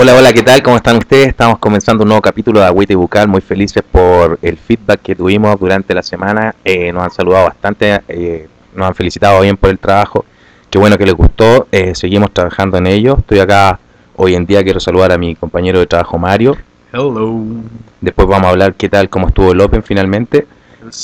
[0.00, 0.62] Hola, hola, ¿qué tal?
[0.62, 1.26] ¿Cómo están ustedes?
[1.26, 5.16] Estamos comenzando un nuevo capítulo de Agüita y Bucal, muy felices por el feedback que
[5.16, 6.54] tuvimos durante la semana.
[6.64, 10.24] Eh, nos han saludado bastante, eh, nos han felicitado bien por el trabajo.
[10.70, 13.16] Qué bueno que les gustó, eh, seguimos trabajando en ello.
[13.18, 13.80] Estoy acá
[14.14, 16.56] hoy en día, quiero saludar a mi compañero de trabajo Mario.
[16.92, 17.34] Hello.
[18.00, 20.46] Después vamos a hablar qué tal, cómo estuvo el Open finalmente.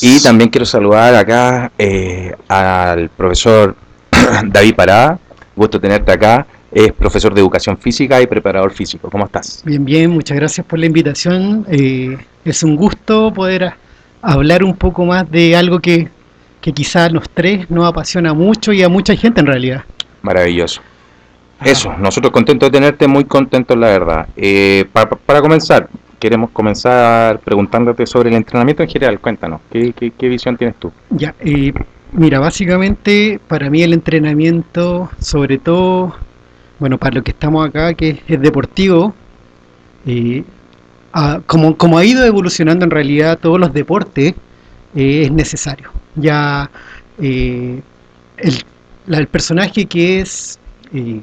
[0.02, 1.72] Y también quiero saludar acá
[2.46, 3.74] al profesor
[4.44, 5.18] David Parada.
[5.56, 6.46] Gusto tenerte acá.
[6.74, 9.08] Es profesor de educación física y preparador físico.
[9.08, 9.62] ¿Cómo estás?
[9.64, 11.64] Bien, bien, muchas gracias por la invitación.
[11.70, 13.76] Eh, es un gusto poder a-
[14.20, 16.08] hablar un poco más de algo que,
[16.60, 19.84] que quizás los tres nos apasiona mucho y a mucha gente en realidad.
[20.22, 20.80] Maravilloso.
[21.64, 24.28] Eso, nosotros contentos de tenerte, muy contentos la verdad.
[24.36, 29.20] Eh, pa- pa- para comenzar, queremos comenzar preguntándote sobre el entrenamiento en general.
[29.20, 30.90] Cuéntanos, ¿qué, qué, qué visión tienes tú?
[31.10, 31.72] Ya, eh,
[32.12, 36.16] mira, básicamente para mí el entrenamiento, sobre todo,
[36.78, 39.14] bueno, para lo que estamos acá, que es deportivo,
[40.06, 40.44] eh,
[41.46, 44.34] como, como ha ido evolucionando en realidad todos los deportes,
[44.94, 45.90] eh, es necesario.
[46.16, 46.70] Ya
[47.18, 47.80] eh,
[48.38, 48.54] el,
[49.08, 50.58] el personaje que es
[50.92, 51.20] eh,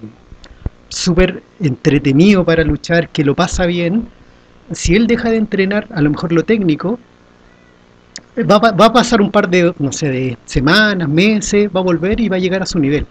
[0.89, 4.07] súper entretenido para luchar, que lo pasa bien,
[4.71, 6.99] si él deja de entrenar, a lo mejor lo técnico,
[8.49, 12.19] va, va a pasar un par de, no sé, de semanas, meses, va a volver
[12.19, 13.05] y va a llegar a su nivel.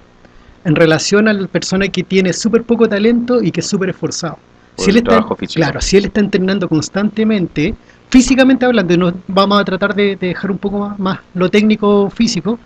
[0.65, 4.39] En relación a la persona que tiene súper poco talento y que es súper esforzado.
[4.77, 7.75] Por Si él está, claro, si él está entrenando constantemente,
[8.11, 11.49] físicamente hablando, y nos vamos a tratar de, de dejar un poco más, más lo
[11.49, 12.59] técnico físico,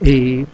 [0.00, 0.46] eh,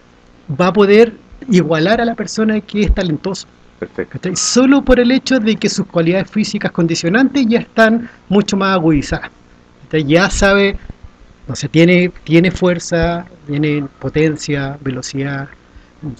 [0.61, 1.15] va a poder
[1.49, 3.47] igualar a la persona que es talentoso.
[3.79, 4.37] Perfecto.
[4.37, 9.31] Solo por el hecho de que sus cualidades físicas condicionantes ya están mucho más agudizadas.
[10.07, 10.77] Ya sabe,
[11.49, 15.49] no sé, tiene, tiene fuerza, tiene potencia, velocidad,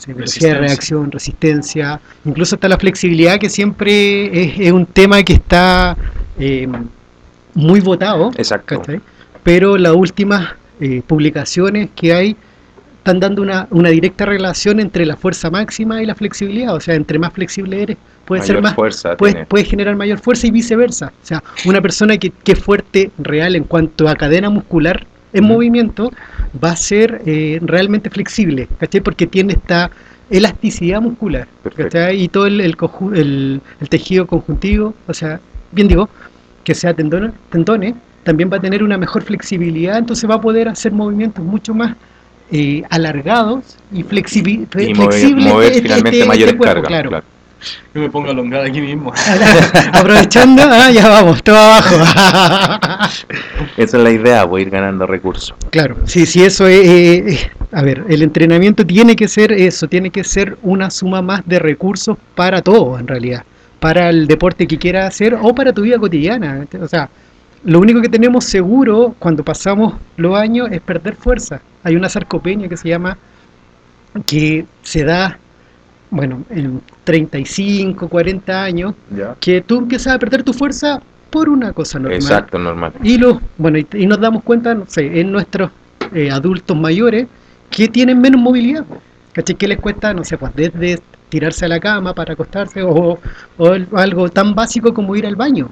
[0.09, 5.35] velocidad de reacción, resistencia, incluso está la flexibilidad que siempre es, es un tema que
[5.35, 5.97] está
[6.39, 6.69] eh,
[7.55, 8.31] muy votado.
[8.37, 8.83] Exacto.
[9.43, 10.51] Pero las últimas
[10.81, 12.37] eh, publicaciones que hay
[12.99, 16.75] están dando una, una directa relación entre la fuerza máxima y la flexibilidad.
[16.75, 17.97] O sea, entre más flexible eres,
[18.27, 21.13] puede ser más, fuerza puedes, puedes generar mayor fuerza y viceversa.
[21.23, 25.45] O sea, una persona que, que es fuerte real en cuanto a cadena muscular en
[25.45, 26.11] movimiento
[26.63, 29.01] va a ser eh, realmente flexible, ¿cachai?
[29.01, 29.91] Porque tiene esta
[30.31, 31.47] elasticidad muscular.
[31.77, 32.23] ¿cachai?
[32.23, 32.77] Y todo el, el,
[33.15, 35.41] el- el tejido conjuntivo, o sea,
[35.73, 36.09] bien digo,
[36.65, 40.69] que sea tendón- tendones, también va a tener una mejor flexibilidad, entonces va a poder
[40.69, 41.97] hacer movimientos mucho más
[42.53, 45.47] eh, alargados y, flexibi- Y mover, flexibles.
[45.47, 46.89] mover este- finalmente este- mayores este cuerpo, cargas.
[46.89, 47.09] claro.
[47.11, 47.25] claro.
[47.95, 49.13] Yo me pongo a alongar aquí mismo.
[49.93, 51.97] Aprovechando, ah, ya vamos, todo abajo.
[53.77, 55.55] Esa es la idea, voy a ir ganando recursos.
[55.71, 59.89] claro, sí, sí, eso es, eh, eh, a ver, el entrenamiento tiene que ser eso,
[59.89, 63.45] tiene que ser una suma más de recursos para todo, en realidad,
[63.79, 66.67] para el deporte que quieras hacer o para tu vida cotidiana.
[66.81, 67.09] O sea,
[67.65, 71.61] lo único que tenemos seguro cuando pasamos los años es perder fuerza.
[71.83, 73.19] Hay una sarcopenia que se llama,
[74.27, 75.39] que se da,
[76.11, 79.37] bueno, en 35, 40 años, ¿Ya?
[79.41, 81.01] que tú empiezas a perder tu fuerza
[81.31, 82.21] por una cosa normal.
[82.21, 82.93] Exacto, normal.
[83.03, 85.71] Y, los, bueno, y, y nos damos cuenta, no sé, en nuestros
[86.13, 87.27] eh, adultos mayores
[87.71, 88.85] que tienen menos movilidad.
[89.33, 89.55] ¿Cachai?
[89.55, 93.19] Que les cuesta, no sé, pues desde tirarse a la cama para acostarse o,
[93.59, 95.69] o algo tan básico como ir al baño.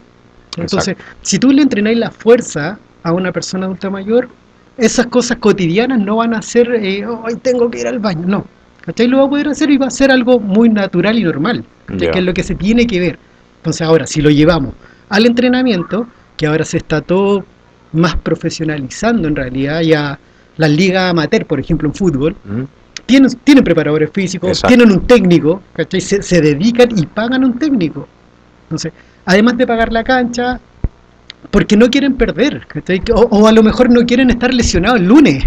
[0.57, 4.29] Entonces, si tú le entrenáis la fuerza a una persona adulta mayor,
[4.77, 8.47] esas cosas cotidianas no van a ser, eh, hoy tengo que ir al baño, no.
[8.89, 9.07] ¿Cachai?
[9.07, 11.63] Lo va a poder hacer y va a ser algo muy natural y normal,
[11.99, 13.19] que es lo que se tiene que ver.
[13.59, 14.73] Entonces, ahora, si lo llevamos
[15.11, 16.07] al entrenamiento,
[16.39, 17.45] que ahora se está todo
[17.93, 20.19] más profesionalizando en realidad, ya
[20.57, 22.63] las ligas amateur, por ejemplo, en fútbol, ¿Mm?
[23.05, 24.75] tienen, tienen preparadores físicos, Exacto.
[24.75, 26.01] tienen un técnico, ¿cachai?
[26.01, 28.09] Se, se dedican y pagan un técnico.
[28.63, 28.95] Entonces,
[29.27, 30.59] además de pagar la cancha,
[31.51, 32.67] porque no quieren perder.
[33.15, 35.45] O, o a lo mejor no quieren estar lesionados el lunes,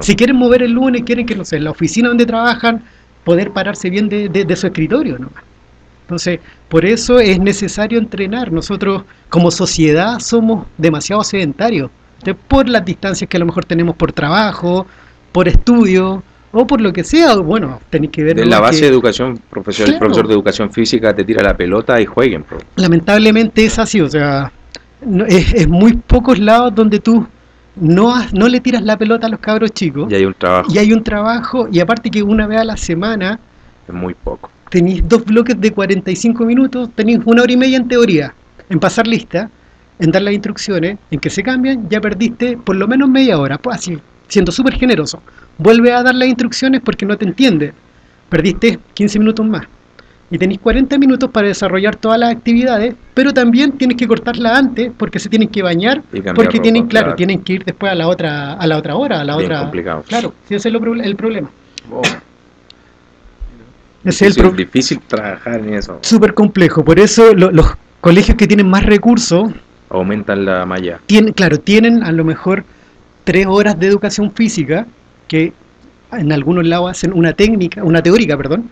[0.00, 2.82] si quieren mover el lunes, quieren que, no sé, en la oficina donde trabajan,
[3.24, 5.28] poder pararse bien de, de- de su escritorio, ¿no?
[6.02, 8.50] Entonces, por eso es necesario entrenar.
[8.52, 11.90] Nosotros, como sociedad, somos demasiado sedentarios,
[12.48, 14.86] por las distancias que a lo mejor tenemos por trabajo,
[15.30, 16.22] por estudio,
[16.54, 17.36] o por lo que sea.
[17.36, 18.36] Bueno, tenéis que ver.
[18.36, 18.50] De ¿no?
[18.50, 22.00] la que- base de educación profesional, el profesor de educación física te tira la pelota
[22.00, 22.44] y jueguen.
[22.76, 24.52] lamentablemente es así, o sea,
[25.06, 27.26] no- es, es muy pocos lados donde tú
[27.76, 30.72] no, has- no le tiras la pelota a los cabros chicos Y hay un trabajo,
[30.72, 33.38] y hay un trabajo y aparte que una vez a la semana
[33.88, 34.50] es muy poco.
[34.70, 38.34] tenéis dos bloques de 45 minutos, tenéis una hora y media en teoría,
[38.70, 39.50] en pasar lista,
[39.98, 43.58] en dar las instrucciones, en que se cambian, ya perdiste por lo menos media hora,
[43.58, 45.22] pues así, siendo súper generoso.
[45.58, 47.72] Vuelve a dar las instrucciones porque no te entiende,
[48.28, 49.64] perdiste 15 minutos más.
[50.32, 54.90] Y tenéis 40 minutos para desarrollar todas las actividades, pero también tienes que cortarla antes
[54.96, 56.22] porque se tienen que bañar, porque
[56.56, 57.16] ropa, tienen, claro, claro.
[57.16, 59.60] tienen que ir después a la otra a la otra hora, a la Bien otra
[59.60, 60.02] complicado.
[60.08, 61.50] Claro, sí, ese es lo el problema.
[61.90, 62.00] Oh,
[64.04, 65.98] es el Difícil, pro- difícil trabajar en eso.
[66.00, 67.66] súper complejo, por eso lo- los
[68.00, 69.50] colegios que tienen más recursos
[69.90, 70.98] Aumentan la malla.
[71.04, 72.64] tienen, claro, tienen a lo mejor
[73.24, 74.86] tres horas de educación física,
[75.28, 75.52] que
[76.10, 78.70] en algunos lados hacen una técnica, una teórica, perdón,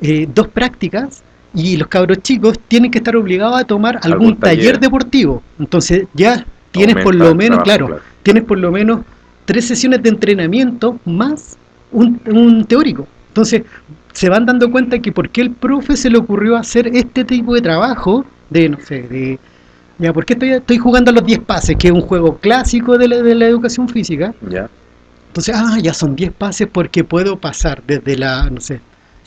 [0.00, 1.22] eh, dos prácticas,
[1.54, 4.58] y los cabros chicos tienen que estar obligados a tomar algún, Algún taller.
[4.58, 4.80] taller.
[4.80, 5.42] deportivo.
[5.58, 9.00] Entonces ya tienes por lo menos, trabajo, claro, tienes por lo menos
[9.46, 11.56] tres sesiones de entrenamiento más
[11.90, 13.08] un, un teórico.
[13.28, 13.62] Entonces
[14.12, 17.54] se van dando cuenta que por qué el profe se le ocurrió hacer este tipo
[17.54, 19.38] de trabajo, de, no sé, de...
[19.98, 21.76] Ya, ¿por qué estoy, estoy jugando a los 10 pases?
[21.76, 24.34] Que es un juego clásico de la, de la educación física.
[24.48, 24.70] Ya.
[25.26, 28.80] Entonces, ah, ya son 10 pases porque puedo pasar desde la, no sé,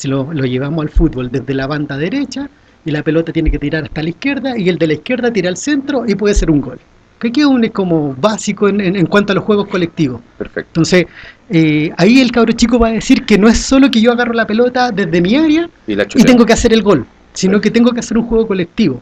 [0.04, 2.50] si lo, lo llevamos al fútbol, desde la banda derecha
[2.86, 5.48] y la pelota tiene que tirar hasta la izquierda y el de la izquierda tira
[5.48, 6.80] al centro y puede ser un gol.
[7.20, 10.20] Que es como básico en, en- en cuanto a los juegos colectivos.
[10.38, 10.68] Perfecto.
[10.72, 11.06] Entonces,
[11.50, 14.34] eh, ahí el cabro chico va a decir que no es solo que yo agarro
[14.34, 17.72] la pelota desde mi área Y la y tengo que hacer el gol, sino que
[17.72, 19.02] tengo que hacer un juego colectivo.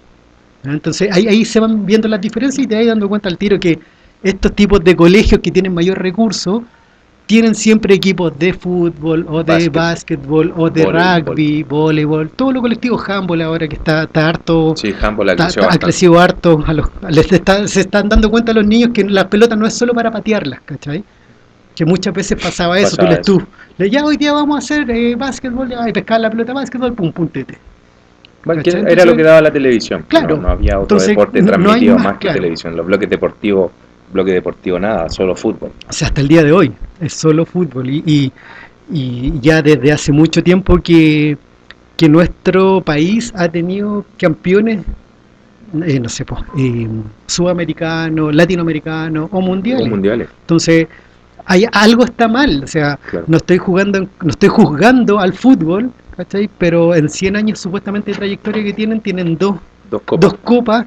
[0.63, 3.59] Entonces ahí, ahí se van viendo las diferencias y te vas dando cuenta al tiro
[3.59, 3.80] que
[4.21, 6.63] estos tipos de colegios que tienen mayor recurso
[7.31, 9.72] tienen siempre equipos de fútbol o de Básquet.
[9.74, 11.25] básquetbol o de Voleibol.
[11.28, 15.45] rugby, voleibol, todo lo colectivo, handball ahora que está, está harto, Sí, handball ha está-
[15.45, 15.86] crecido ha bastante.
[15.86, 19.30] crecido harto, a los- les está- se están dando cuenta a los niños que la
[19.30, 21.06] pelota no es solo para patearlas, ¿cachai?
[21.74, 23.38] Que muchas veces pasaba eso, Pasaba tú, les, eso.
[23.38, 23.45] tú,
[23.77, 26.92] le- ya hoy día vamos a hacer eh, básquetbol, ya, y pescar la pelota básquetbol,
[26.94, 27.57] pum, pum, tete.
[28.44, 28.84] Bueno, ¿Cachai?
[28.84, 30.04] que era lo que daba la televisión.
[30.06, 30.36] Claro.
[30.36, 32.39] No, no había otro Entonces, deporte no transmitido más, más, que claro.
[32.39, 32.75] televisión.
[32.75, 33.72] Los bloques deportivos,
[34.12, 35.72] bloque deportivo nada, solo fútbol.
[35.90, 38.31] O sea, hasta el día de hoy es solo fútbol y, y,
[38.92, 41.38] y ya desde hace mucho tiempo que,
[41.98, 44.84] que nuestro país ha tenido campeones,
[45.86, 46.88] eh, no sé, pues, eh,
[47.28, 49.81] sudamericanos, latinoamericanos o mundiales.
[49.84, 50.28] Los mundiales.
[50.42, 50.88] Entonces,
[51.46, 53.25] hay, algo está mal, o sea, Claro.
[53.28, 56.50] no estoy jugando, no estoy juzgando al fútbol, ¿cachai?
[56.58, 59.56] Pero en 100 años supuestamente de trayectoria que tienen, tienen dos,
[59.90, 60.22] Dos copas.
[60.31, 60.86] dos copas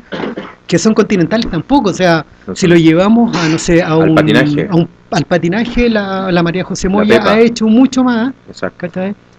[0.67, 4.09] que son continentales tampoco, o sea, No si lo llevamos a, no sé, a Al
[4.11, 4.69] un, patinaje.
[4.71, 8.89] a un- al patinaje, la, la María José Moya ha hecho mucho más, Exacto.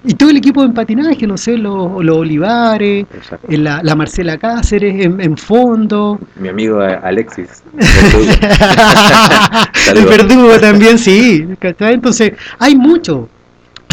[0.07, 3.07] Y todo el equipo en patinaje, no sé, los, los Olivares,
[3.49, 7.63] eh, la, la Marcela Cáceres en, en fondo, Mi amigo eh, Alexis.
[9.93, 11.95] el verdugo también, sí, ¿cachai?
[11.95, 13.27] Entonces, hay mucho,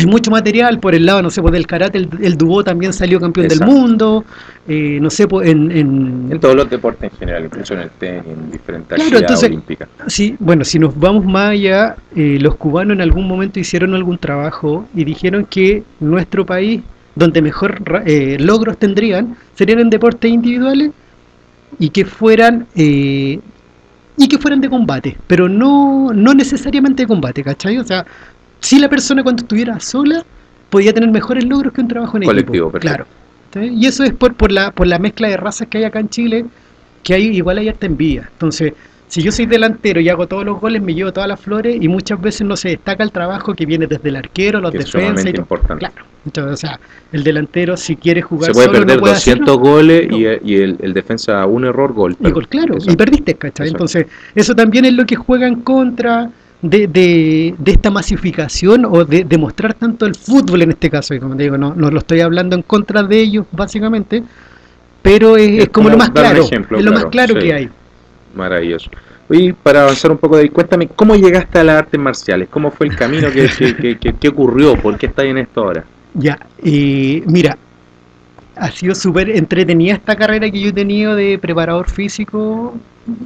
[0.02, 2.93] hay mucho material por el lado, no sé, pues del karate, el, el dubó también
[2.93, 3.64] salió campeón Exacto.
[3.64, 4.25] del mundo,
[4.69, 7.90] eh, no sé, pues en, en, En todos los deportes en general, incluso en el
[7.90, 9.88] tenis, en diferentes Claro, actividades olímpicas.
[10.06, 14.19] Sí, bueno, si nos vamos más allá, eh, los cubanos en algún momento hicieron algún
[14.19, 16.82] trabajo y dijeron que nuestro país,
[17.14, 20.90] donde mejor eh, logros tendrían, serían en deportes individuales
[21.78, 23.38] y que fueran eh,
[24.16, 27.78] y que fueran de combate, pero no, no necesariamente de combate, ¿cachai?
[27.78, 28.05] O sea,
[28.62, 30.25] si la persona cuando estuviera sola
[30.70, 32.70] podía tener mejores logros que un trabajo en Colectivo, equipo.
[32.73, 33.06] perfecto.
[33.53, 33.67] Claro.
[33.70, 36.09] Y eso es por, por, la, por la mezcla de razas que hay acá en
[36.09, 36.47] Chile,
[37.03, 38.31] que hay igual hay harta envidia.
[38.32, 38.73] Entonces,
[39.09, 41.87] si yo soy delantero y hago todos los goles, me llevo todas las flores y
[41.87, 45.25] muchas veces no se destaca el trabajo que viene desde el arquero, los es defensas
[45.26, 45.37] todo.
[45.43, 45.81] importante.
[45.81, 46.06] Claro.
[46.25, 46.81] Entonces, o sea,
[47.12, 49.70] el delantero si quiere jugar Se puede solo, no perder puede 200 hacerlo.
[49.70, 50.17] goles No.
[50.17, 52.17] y, y el, el defensa un error, gol.
[52.19, 52.91] Y gol, claro, Eso.
[52.91, 53.69] y perdiste, ¿cachai?
[53.69, 56.31] Entonces, eso también es lo que juega en contra
[56.62, 61.14] de, de, de esta masificación o de, de mostrar tanto el fútbol en este caso.
[61.14, 64.22] Y como te digo, no, no lo estoy hablando en contra de ellos, básicamente,
[65.02, 67.40] pero es, Es es como, lo más claro, ejemplo, es lo más claro, sí.
[67.40, 67.70] que hay.
[68.34, 68.90] Maravilloso.
[69.28, 72.48] Oye, para avanzar un poco de ahí, cuéntame, ¿cómo llegaste a las artes marciales?
[72.50, 73.31] ¿Cómo fue el camino?
[73.32, 74.76] ¿Qué, qué, qué- qué- qué ocurrió?
[74.81, 75.84] ¿Por qué estás en esto ahora?
[76.14, 77.56] Ya, eh, mira,
[78.56, 82.74] ha sido súper entretenida esta carrera que yo he tenido de preparador físico.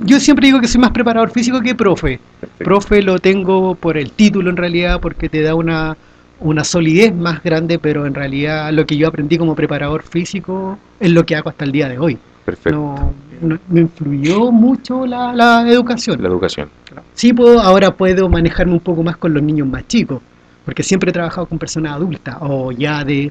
[0.04, 2.18] Yo siempre digo que soy más preparador físico que profe.
[2.40, 2.64] Perfecto.
[2.64, 5.96] Profe lo tengo por el título en realidad, porque te da una,
[6.40, 11.10] una solidez más grande, pero en realidad lo que yo aprendí como preparador físico es
[11.10, 12.18] lo que hago hasta el día de hoy.
[12.44, 12.70] Perfecto.
[12.78, 16.22] No, no- me influyó mucho la, la educación.
[16.22, 16.68] La educación.
[17.14, 20.22] Sí, puedo, ahora puedo manejarme un poco más con los niños más chicos,
[20.64, 23.30] porque siempre he trabajado con personas adultas o ya de,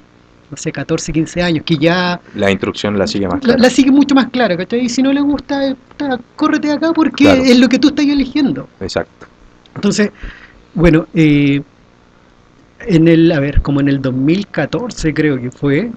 [0.52, 3.60] no sé, 14, 15 años, que ya La instrucción la sigue más la, clara.
[3.62, 4.82] la sigue mucho más clara, ¿cachai?
[4.86, 7.44] Y si no le gusta, eh, puta, córrete acá porque Claro.
[7.44, 8.68] es lo que tú estás eligiendo.
[8.80, 9.26] Exacto.
[9.76, 10.12] Entonces,
[10.74, 11.62] bueno, eh,
[12.88, 15.92] en el, a ver, como en el 2014 creo que fue,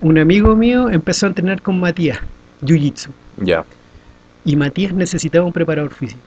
[0.00, 2.18] un amigo mío empezó a entrenar con Matías,
[2.62, 3.08] Jiu-Jitsu,
[3.42, 3.64] Ya.
[4.44, 6.20] y Matías necesitaba un preparador físico.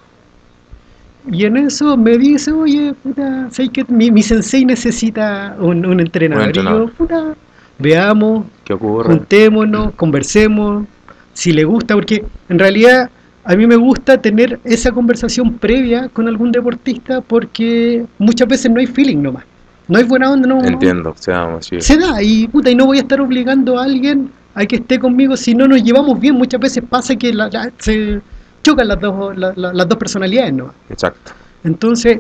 [1.32, 6.00] Y en eso me dice, oye, puta, ¿sabes que mi, mi sensei necesita un, un
[6.00, 6.44] entrenador?
[6.44, 6.84] Un entrenador.
[6.84, 7.36] Y yo, puta,
[7.80, 9.08] veamos, ¿Qué ocurre?
[9.16, 10.86] juntémonos, conversemos,
[11.34, 13.10] si le gusta, porque en realidad
[13.46, 18.80] a mí me gusta tener esa conversación previa con algún deportista porque muchas veces no
[18.80, 19.44] hay feeling nomás.
[19.88, 20.64] No hay buena onda, no.
[20.64, 21.14] Entiendo,
[21.60, 21.76] sí.
[21.82, 24.98] Se da y puta, y no voy a estar obligando a alguien a que esté
[25.00, 26.36] conmigo si no nos llevamos bien.
[26.36, 28.22] Muchas veces pasa que la- la- se
[28.64, 30.74] chocan las dos, la- la- las dos personalidades, ¿no?
[30.90, 31.34] Exacto.
[31.64, 32.20] Entonces,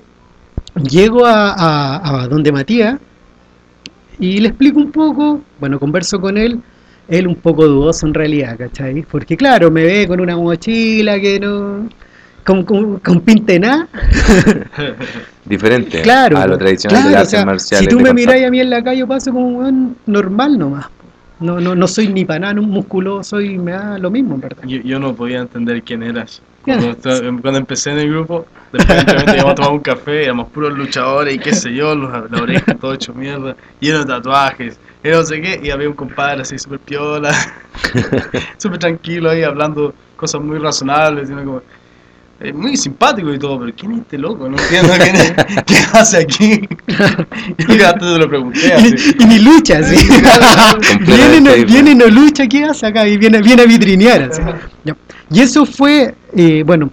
[0.89, 2.97] llego a, a- a donde Matías
[4.19, 6.59] y le explico un poco, bueno, converso con él,
[7.07, 9.01] él un poco dudoso en realidad, ¿cachai?
[9.03, 11.89] Porque claro, me ve con una mochila que no...
[12.45, 13.23] con, con, con
[13.59, 13.87] nada.
[15.45, 17.85] Diferente Claro, a lo tradicional claro, de o las sea, artes marciales.
[17.89, 20.85] Si tú me miráis a mí en la calle, yo paso como un normal nomás.
[21.39, 24.41] No, no, no soy ni para nada un musculoso y me da lo mismo, en
[24.41, 24.63] verdad.
[24.65, 26.41] Yo, yo no podía entender quién eras.
[26.63, 26.95] Cuando,
[27.41, 31.39] cuando empecé en el grupo, después íbamos a tomar un café, éramos puros luchadores y
[31.39, 35.41] qué sé yo, los, la oreja todo hecho mierda, lleno de tatuajes, y no sé
[35.41, 37.33] qué, y había un compadre así súper piola,
[38.57, 41.61] súper tranquilo ahí hablando cosas muy razonables, y uno como,
[42.43, 44.49] eh, muy simpático y todo, pero ¿quién es este loco?
[44.49, 45.33] No entiendo quién es,
[45.65, 46.67] qué hace aquí.
[47.67, 48.95] y hasta te lo pregunté así.
[49.19, 49.95] Y, y ni lucha, así.
[50.07, 50.21] viene,
[51.41, 53.07] no, Completamente viene y no lucha, ¿qué hace acá?
[53.07, 54.23] Y viene, viene a vitrinear.
[54.23, 54.41] así.
[55.31, 56.91] Y eso fue, eh, bueno,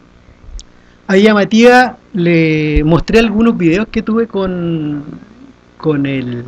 [1.06, 5.04] ahí a Matías le mostré algunos videos que tuve con,
[5.76, 6.44] con el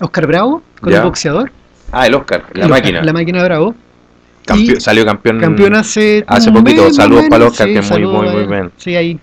[0.00, 0.98] Oscar Bravo, con Ya.
[0.98, 1.50] el boxeador.
[1.92, 3.02] Ah, el Oscar, la El Oscar, máquina.
[3.02, 3.74] La máquina Bravo.
[4.46, 5.40] Campeón- salió campeón.
[5.40, 6.84] Campeón hace, hace poquito.
[6.84, 8.46] mes, Saludos para Oscar, Sí, que muy, muy, muy él.
[8.48, 8.70] bien.
[8.76, 9.18] Sí, ahí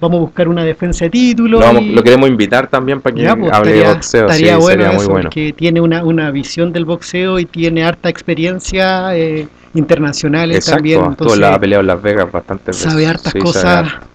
[0.00, 1.60] vamos a buscar una defensa de título.
[1.60, 4.26] Lo, vamos- y- lo queremos invitar también para que Ya, pues, hable estaría, de boxeo.
[4.26, 5.24] estaría sí, bueno sería muy eso, bueno.
[5.30, 11.04] porque tiene una, una visión del boxeo y tiene harta experiencia eh, internacionales Exacto, también.
[11.04, 12.82] Entonces, en la ha peleado en Las Vegas bastante veces.
[12.82, 13.64] sabe hartas Sí, sabe cosas.
[13.64, 14.06] harto.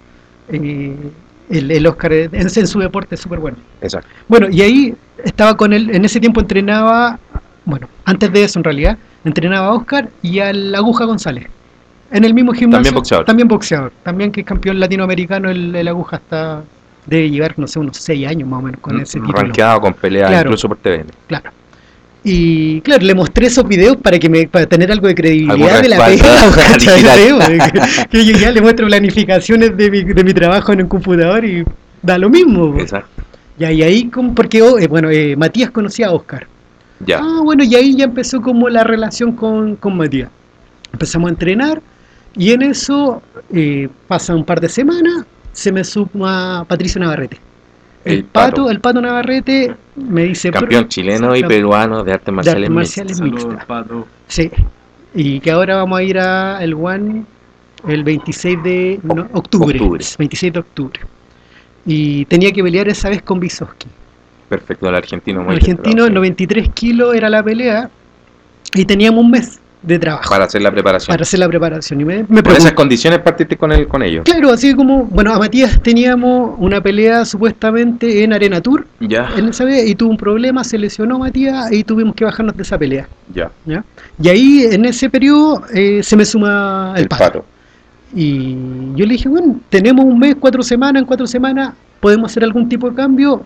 [0.49, 0.95] eh,
[1.49, 3.57] el, el Oscar en, en su deporte es súper bueno.
[3.81, 4.07] Exacto.
[4.27, 7.17] Bueno, y ahí estaba con él, en ese tiempo entrenaba,
[7.65, 11.47] bueno, antes de eso en realidad, entrenaba a Oscar y al Aguja González.
[12.11, 12.77] En el mismo gimnasio.
[12.83, 13.25] También boxeador.
[13.25, 13.91] También boxeador.
[14.03, 16.63] También que es campeón latinoamericano, el, el Aguja está,
[17.05, 19.37] debe llevar, no sé, unos 6 años más o menos con ese título.
[19.37, 20.49] Rankeado con peleas Claro.
[20.49, 21.05] incluso por TVN.
[21.27, 21.51] Claro.
[22.23, 25.87] Y claro, le mostré esos videos para que me para tener algo de credibilidad de
[25.89, 26.25] la pega.
[26.79, 26.89] Sí,
[27.31, 31.45] porque- que yo ya le muestro planificaciones de mi, de mi trabajo en el computador
[31.45, 31.63] y
[32.01, 32.73] da lo mismo.
[32.73, 32.79] po.
[32.81, 33.09] Exacto.
[33.57, 36.47] Y ahí, como- porque oh, eh, bueno, eh, Matías conocía a Oscar.
[37.05, 37.19] Ya.
[37.21, 40.29] Ah, bueno, y ahí ya empezó como la relación con, con Matías.
[40.91, 41.81] Empezamos a entrenar
[42.35, 43.21] y en eso
[43.53, 47.37] eh, pasa un par de semanas, se me suma Patricio Navarrete.
[48.05, 48.71] El, El pato, Pato.
[48.71, 50.51] el pato Navarrete me dice...
[50.51, 52.63] Campeón "Pro- chileno y peruano de artes marciales.
[52.63, 53.21] artes marciales.
[53.21, 53.41] mixtas.
[53.43, 53.67] Saludos, mixta.
[53.67, 54.07] pato.
[54.27, 54.51] Sí.
[55.13, 57.23] Y que ahora vamos a ir a el One
[57.87, 60.05] el 26 de no, octubre, octubre.
[60.17, 60.99] 26 de octubre.
[61.85, 63.87] Y tenía que pelear esa vez con Bisoski.
[64.49, 67.89] Perfecto, el argentino muy argentino, bien, 93 kilos era la pelea.
[68.73, 71.13] Y teníamos un mes de trabajo Para hacer la preparación.
[71.13, 72.01] para hacer la preparación.
[72.01, 74.23] Y me, me Por esas condiciones partiste con él, con ellos.
[74.25, 79.29] Claro, así como, bueno, a Matías teníamos una pelea supuestamente en Arena Tour, Ya.
[79.37, 82.63] en esa vez, y tuvo un problema, se lesionó Matías y tuvimos que bajarnos de
[82.63, 83.07] esa pelea.
[83.33, 83.51] Ya.
[83.65, 83.83] ¿ya?
[84.21, 87.23] Y ahí, en ese periodo, eh, se me suma el, El pato.
[87.23, 87.45] pato.
[88.13, 88.55] Y
[88.95, 92.67] yo le dije, bueno, tenemos un mes, cuatro semanas, en cuatro semanas podemos hacer algún
[92.67, 93.45] tipo de cambio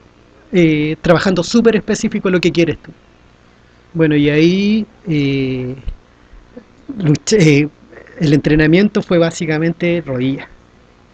[0.53, 2.91] eh, trabajando súper específico lo que quieres tú.
[3.93, 5.75] Bueno, y ahí eh,
[7.31, 7.67] eh,
[8.19, 10.47] el entrenamiento fue básicamente rodilla,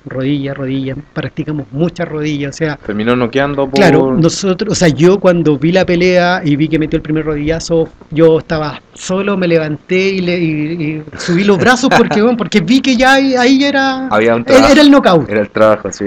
[0.05, 3.73] rodilla, rodilla, practicamos muchas rodillas, o sea, Terminó noqueando por.
[3.79, 7.25] Claro, nosotros, o sea, yo cuando vi la pelea y vi que metió el primer
[7.25, 12.37] rodillazo, yo estaba solo, me levanté y, le, y- y subí los brazos porque, bueno,
[12.37, 14.71] porque vi que ya ahí, era, Había un era, trabajo.
[14.73, 15.29] era el knockout.
[15.29, 16.05] Era el trabajo, sí.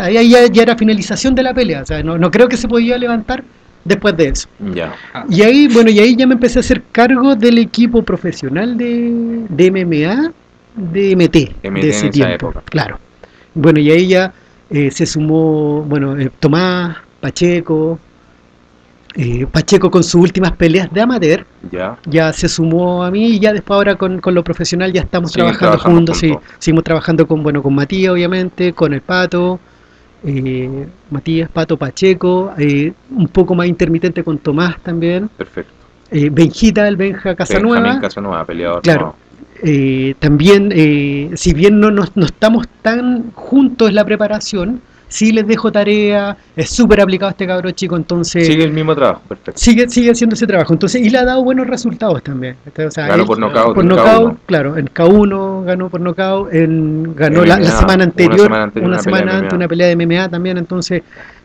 [0.00, 2.56] Ahí, ahí ya, ya era finalización de la pelea, o sea, no, no creo que
[2.56, 3.44] se podía levantar
[3.84, 4.48] después de eso.
[4.74, 4.92] Ya.
[5.28, 9.44] Y ahí, bueno, y ahí ya me empecé a hacer cargo del equipo profesional de,
[9.48, 10.32] de MMA,
[10.74, 12.34] de MT, MT de en ese esa tiempo.
[12.48, 12.62] época.
[12.66, 12.98] Claro.
[13.56, 14.32] Bueno, y ahí ya
[14.70, 17.98] eh, se sumó, bueno, eh, Tomás, Pacheco,
[19.14, 21.96] eh, Pacheco con sus últimas peleas de amateur, Ya.
[22.06, 25.32] ya se sumó a mí y ya después ahora con, con lo profesional ya estamos
[25.32, 26.50] Siguen trabajando trabajando juntos, sí, juntos.
[26.58, 29.58] seguimos trabajando con, bueno, con Matías obviamente, con el Pato,
[30.22, 35.72] eh, Matías, Pato, Pacheco, eh, un poco más intermitente con Tomás también, Perfecto.
[36.10, 38.82] eh, Benjita, el Benja Casanueva, Benjamín Casanueva, peleador.
[38.82, 39.16] Claro.
[39.62, 45.46] Eh, también, eh, si bien no, no estamos tan juntos en la preparación, sí les
[45.46, 49.52] dejo tarea, es súper aplicado este cabro chico, entonces Sigue el mismo trabajo, perfecto.
[49.60, 52.56] sigue, sigue haciendo ese trabajo, entonces y le ha dado buenos resultados también.
[52.86, 53.74] O sea, Ganó él- por nocaut.
[53.74, 58.62] por nocaut, claro, en K1 ganó por nocaut, en, ganó la, semana una anterior, semana
[58.64, 61.02] anterior, una una semana antes una pelea de MMA también, entonces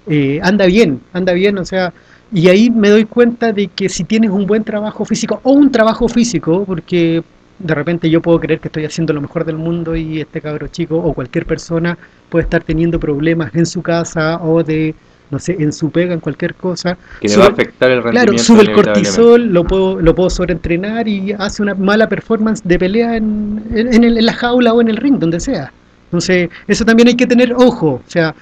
[0.08, 1.94] eh, anda bien, anda bien, o sea,
[2.34, 5.72] y ahí me doy cuenta de que si tienes un buen trabajo físico o un
[5.72, 7.22] trabajo físico, porque
[7.60, 10.68] de repente yo puedo creer que estoy haciendo lo mejor del mundo y este cabro
[10.68, 11.98] chico o cualquier persona
[12.30, 14.96] puede estar teniendo problemas en su casa o de
[15.32, 16.98] no sé, en su pega, en cualquier cosa.
[17.22, 18.34] Que le va a afectar el rendimiento.
[18.34, 22.78] Claro, sube el cortisol, lo puedo, lo puedo sobreentrenar y hace una mala performance de
[22.78, 25.72] pelea en, en, en, la jaula o en el ring, donde sea.
[26.08, 28.02] Entonces, eso también hay que tener ojo.
[28.06, 28.36] O sea,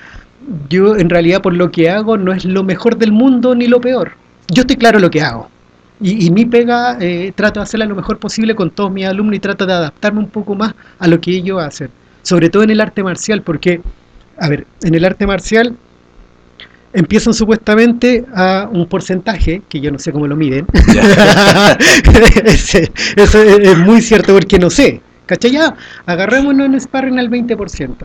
[0.68, 3.80] yo en realidad por lo que hago no es lo mejor del mundo ni lo
[3.80, 4.14] peor.
[4.48, 5.50] Yo estoy claro lo que hago.
[6.02, 9.36] Y, y mi pega eh, trato de hacerla lo mejor posible con todos mis alumnos
[9.36, 11.90] y trato de adaptarme un poco más a lo que ellos hacen.
[12.22, 13.82] Sobre todo en el arte marcial, porque,
[14.38, 15.76] a ver, en el arte marcial
[16.94, 20.66] empiezan supuestamente a un porcentaje, que yo no sé cómo lo miden.
[22.46, 25.02] eso es, muy cierto porque no sé.
[25.26, 25.52] ¿Cachai?
[25.52, 25.76] Ya,
[26.06, 27.96] agarrémonos en sparring al 20%.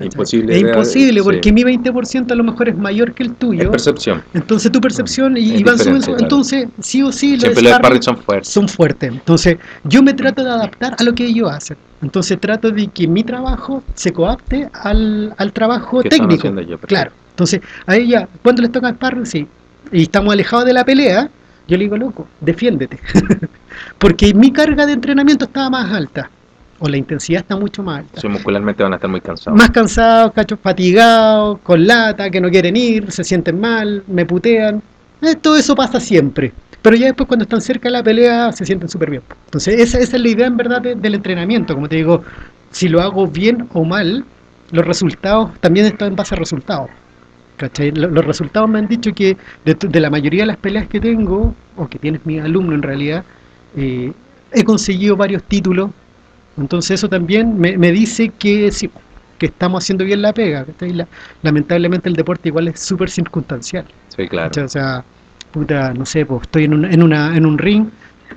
[0.00, 0.54] Imposible.
[0.54, 1.52] Es imposible, porque sí.
[1.52, 3.62] mi 20% a lo mejor es mayor que el tuyo.
[3.62, 4.22] Es percepción.
[4.34, 6.06] Entonces tu percepción y, y van subiendo.
[6.06, 6.22] Claro.
[6.22, 8.48] Entonces, sí o sí, los sparring son fuertes.
[8.48, 9.12] Son fuertes.
[9.12, 11.76] Entonces, yo me trato de adaptar a lo que ellos hacen.
[12.02, 16.48] Entonces, trato de que mi trabajo se coapte al, al trabajo técnico.
[16.60, 17.12] Yo, claro.
[17.30, 19.46] Entonces, a ella, cuando les toca sparring, sí.
[19.92, 21.28] Y estamos alejados de la pelea,
[21.68, 22.98] yo le digo, loco, defiéndete.
[23.98, 26.30] porque mi carga de entrenamiento estaba más alta
[26.80, 28.20] o la intensidad está mucho más alta.
[28.20, 29.56] Sí, muscularmente van a estar muy cansados.
[29.56, 34.82] Más cansados, cachos fatigados, con lata, que no quieren ir, se sienten mal, me putean.
[35.20, 36.52] Eh, todo eso pasa siempre.
[36.80, 39.22] Pero ya después cuando están cerca de la pelea se sienten súper bien.
[39.44, 41.74] Entonces esa, esa, es la idea en verdad de, del entrenamiento.
[41.74, 42.22] Como te digo,
[42.70, 44.24] si lo hago bien o mal,
[44.72, 46.88] los resultados también están en base a resultados.
[47.58, 47.90] ¿Cachai?
[47.90, 51.54] Los resultados me han dicho que de, de, la mayoría de las peleas que tengo,
[51.76, 53.22] o que tienes mi alumno en realidad,
[53.76, 54.10] eh,
[54.50, 55.90] he conseguido varios títulos
[56.56, 58.90] entonces eso también me, me dice que sí,
[59.38, 60.66] que estamos haciendo bien la pega.
[60.80, 61.08] La,
[61.42, 63.86] lamentablemente el deporte igual es súper circunstancial.
[64.14, 64.64] Sí, claro.
[64.64, 65.02] O sea,
[65.50, 67.88] puta, no sé, pues estoy en un, en, una, en un ring,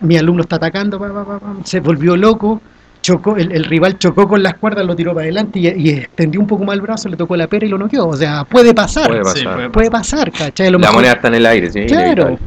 [0.02, 2.62] mi alumno está atacando, pa, pa, pa, se volvió loco,
[3.04, 6.40] chocó, el, el, rival chocó con las cuerdas, lo tiró para adelante y, y, extendió
[6.40, 8.08] un poco más el brazo, le tocó la pera y lo noqueó.
[8.08, 9.08] O sea, puede pasar.
[9.08, 9.38] Puede pasar.
[9.38, 10.72] Sí, puede, puede pasar, ¿cachai?
[10.72, 11.86] Lo la mejor, moneda está en el aire, sí.
[11.86, 12.40] Claro,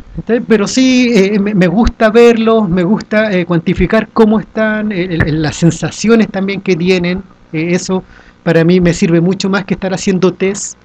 [0.49, 5.57] pero sí, eh, me, me, gusta verlos, me gusta eh, cuantificar cómo están, eh, las
[5.57, 7.23] sensaciones también que tienen.
[7.53, 8.03] eso
[8.42, 10.79] para mí me sirve mucho más que estar haciendo test.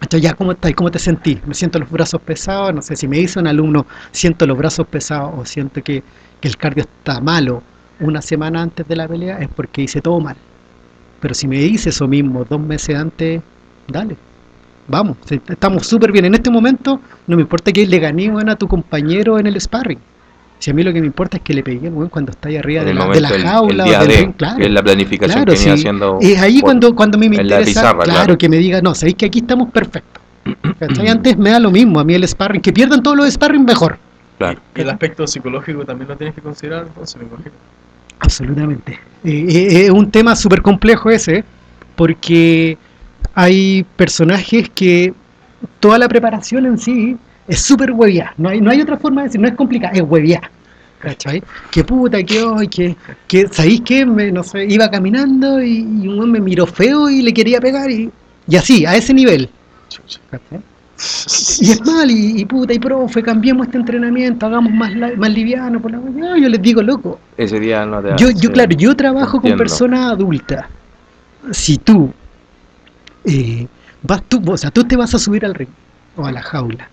[0.00, 1.40] Entonces, ya, ¿cómo, ¿cómo te sentí?
[1.46, 4.86] Me siento los brazos pesados, no sé, si me dice un alumno, siento los brazos
[4.86, 6.02] pesados o siento que,
[6.40, 7.62] que el cardio está malo,
[8.02, 10.36] una semana antes de la pelea es porque hice todo mal.
[11.20, 13.40] Pero si me dice eso mismo dos meses antes,
[13.88, 14.16] dale,
[14.88, 16.24] vamos, estamos súper bien.
[16.24, 19.60] En este momento no me importa que le gané bueno, a tu compañero en el
[19.60, 19.98] sparring.
[20.58, 22.56] Si a mí lo que me importa es que le pegué bueno, cuando está ahí
[22.56, 24.64] arriba de la, de la, jaula el, el o del ring, claro.
[24.64, 25.80] Es la planificación claro, que venía sí.
[25.80, 26.18] haciendo.
[26.20, 28.94] Es ahí cuando, cuando a mí me interesa, pizarra, claro, claro, que me diga, no,
[28.94, 30.22] sabéis que aquí estamos perfectos.
[30.78, 31.08] ¿Cachai?
[31.08, 33.98] Antes me da lo mismo, a mí el sparring, que pierdan todos los sparring mejor.
[34.38, 34.60] Claro.
[34.76, 37.54] Y el aspecto psicológico también lo tienes que considerar, entonces me imagino.
[38.22, 38.98] Absolutamente.
[39.24, 41.44] Eh, eh, es un tema súper complejo ese,
[41.96, 42.78] porque
[43.34, 45.12] hay personajes que
[45.80, 47.16] toda la preparación en sí
[47.48, 48.32] es súper hueviá.
[48.38, 50.40] No hay, no hay otra forma de decir, no es complicada, es hueviá.
[51.00, 51.42] ¿Cachai?
[51.72, 54.06] Que puta, que hoy, que, que, ¿sabéis qué?
[54.06, 57.60] Me, no sé, iba caminando y, y un hombre me miró feo y le quería
[57.60, 58.08] pegar y,
[58.46, 59.50] y así, a ese nivel.
[60.30, 60.62] ¿Cachai?
[61.60, 65.80] Y es mal, y, y, puta, y profe, cambiemos este entrenamiento, hagamos más, más liviano,
[65.80, 66.38] por la mañana.
[66.38, 67.18] Yo les digo, loco.
[67.36, 69.56] Ese día no te yo, yo, claro, yo trabajo entiendo.
[69.56, 70.66] con personas adultas.
[71.50, 72.12] Si tú,
[73.24, 73.66] eh,
[74.02, 75.70] vas tú, o sea, tú te vas a subir al ring
[76.16, 76.88] o a la jaula,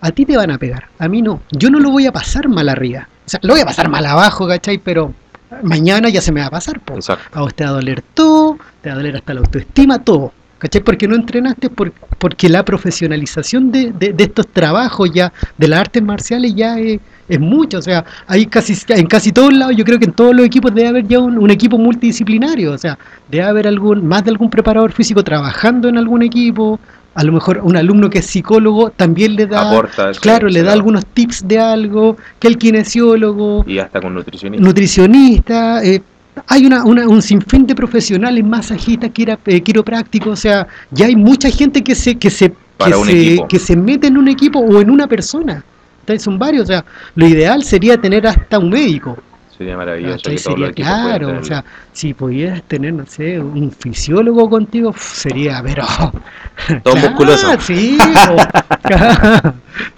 [0.00, 1.40] a ti te van a pegar, a mí no.
[1.50, 3.08] Yo no lo voy a pasar mal arriba.
[3.26, 4.76] O sea, lo voy a pasar mal abajo, ¿cachai?
[4.78, 5.14] Pero
[5.62, 6.80] mañana ya se me va a pasar.
[6.80, 6.98] Po.
[7.32, 10.32] A vos te va a doler todo, te va a doler hasta la autoestima, todo.
[10.64, 10.82] ¿Cachai?
[10.82, 15.80] Porque no entrenaste por, porque la profesionalización de, de, de, estos trabajos ya, de las
[15.80, 17.76] artes marciales ya es, es mucho.
[17.76, 20.74] O sea, hay casi, en casi todos lados, yo creo que en todos los equipos
[20.74, 22.72] debe haber ya un, un, equipo multidisciplinario.
[22.72, 22.98] O sea,
[23.28, 26.80] debe haber algún, más de algún preparador físico trabajando en algún equipo.
[27.14, 30.72] A lo mejor un alumno que es psicólogo también le da, Aporta, claro, le da
[30.72, 36.02] algunos tips de algo, que el kinesiólogo, y hasta con nutricionista, nutricionista eh,
[36.46, 39.10] hay una, una, un sinfín de profesionales, masajistas,
[39.46, 43.58] eh, quiroprácticos, o sea, ya hay mucha gente que se, que se, que se, que
[43.58, 45.64] se mete en un equipo o en una persona.
[46.00, 49.16] Entonces son varios, o sea, lo ideal sería tener hasta un médico.
[49.56, 50.30] Sería maravilloso.
[50.54, 55.84] puedan claro, o sea, si pudieras tener, no sé, un fisiólogo contigo, sería, pero...
[56.82, 57.46] Todo musculoso.
[57.60, 57.96] Sí,
[58.30, 58.36] o-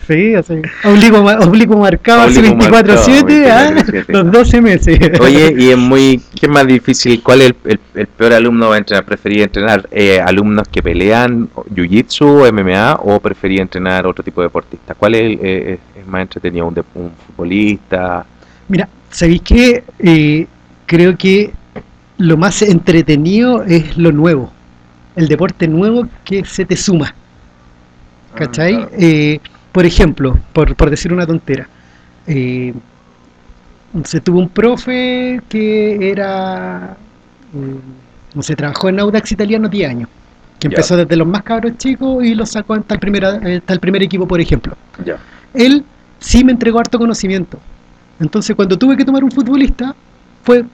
[0.06, 3.70] sí, o sea, oblicuo, oblicuo marcado hace Oblicuo 24-7, marcado, ¿ah?
[3.82, 4.04] 24/7.
[4.08, 5.20] los 12 meses.
[5.20, 6.20] Oye, y es muy.
[6.38, 7.22] ¿Qué es más difícil?
[7.22, 9.04] ¿Cuál es el, el- el peor alumno va a entrenar?
[9.04, 14.94] ¿Prefería entrenar eh, alumnos que pelean jiu-jitsu, MMA o prefería entrenar otro tipo de deportista?
[14.94, 16.66] ¿Cuál es, el, eh, es más entretenido?
[16.66, 18.24] ¿Un, de- un futbolista?
[18.68, 19.84] Mira, ¿sabéis qué?
[19.98, 20.46] Eh,
[20.86, 21.52] creo que
[22.18, 24.52] lo más entretenido es lo nuevo,
[25.16, 27.14] el deporte nuevo que se te suma.
[28.34, 28.74] ¿Cachai?
[28.74, 28.90] Ah, claro.
[28.98, 29.40] Eh,
[29.72, 31.68] por ejemplo, por, por decir una tontera,
[32.26, 32.72] eh,
[34.04, 36.96] se tuvo un profe que era,
[37.54, 37.80] eh,
[38.34, 40.08] no sé, trabajó en Audax Italiano 10 años,
[40.58, 43.80] que empezó desde los más cabros chicos y los sacó hasta el primer, hasta el
[43.80, 44.76] primer equipo, por ejemplo
[45.56, 45.84] él
[46.18, 47.58] sí me entregó harto conocimiento.
[48.20, 49.94] Entonces, cuando tuve que tomar un futbolista,
[50.42, 50.64] fue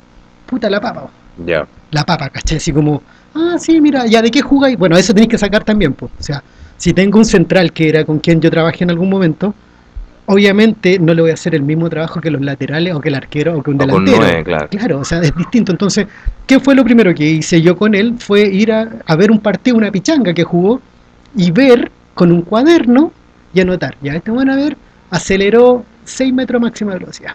[0.47, 1.09] puta la papa.
[1.45, 1.67] Ya.
[1.91, 2.59] La papa, ¿cachai?
[2.59, 3.03] Así como,
[3.35, 4.79] ah, sí, mira, ¿ya de qué jugáis?
[4.79, 6.13] Bueno, eso tenéis que sacar también, pues.
[6.19, 6.43] O sea,
[6.77, 9.55] si tengo un central que era con quien yo trabajé en algún momento,
[10.27, 13.15] obviamente no le voy a hacer el mismo trabajo que los laterales o que el
[13.17, 14.19] arquero o que un con delantero.
[14.19, 14.69] nueve, claro.
[14.69, 15.73] Claro, o sea, es distinto.
[15.73, 16.07] Entonces,
[16.47, 18.15] ¿qué fue lo primero que hice yo con él?
[18.19, 20.81] Fue ir a, a ver un partido, una pichanga que jugó
[21.35, 23.13] y ver con un cuaderno
[23.55, 23.97] y anotar.
[24.03, 24.77] Ya, este bueno a ver,
[25.11, 27.35] aceleró 6 metros máxima velocidad.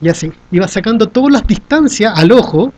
[0.00, 2.72] Y así, iba sacando todas las distancias al ojo,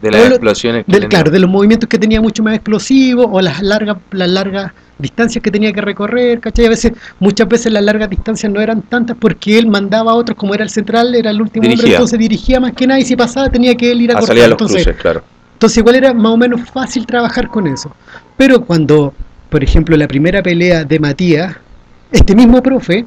[0.00, 3.40] De las lo- explosiones del, claro, de los movimientos que tenía mucho más explosivos o
[3.42, 6.66] las largas, las largas distancias que tenía que recorrer, ¿cachai?
[6.66, 10.36] A veces, muchas veces las largas distancias no eran tantas porque él mandaba a otros,
[10.38, 13.16] como era el central, era el último hombre, entonces dirigía más que nada y si
[13.16, 14.28] pasaba tenía que él ir a, a cortar.
[14.28, 15.22] salir a los entonces, cruces, claro.
[15.54, 17.94] entonces igual era más o menos fácil trabajar con eso.
[18.38, 19.12] Pero cuando,
[19.50, 21.54] por ejemplo, la primera pelea de Matías,
[22.12, 23.04] este mismo profe,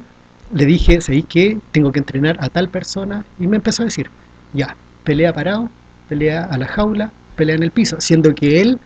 [0.54, 1.58] le dije, ¿sabéis qué?
[1.72, 3.24] Tengo que entrenar a tal persona.
[3.38, 4.10] Y me empezó a decir,
[4.52, 5.68] ya, pelea parado,
[6.08, 8.00] pelea a la jaula, pelea en el piso.
[8.00, 8.78] Siendo que él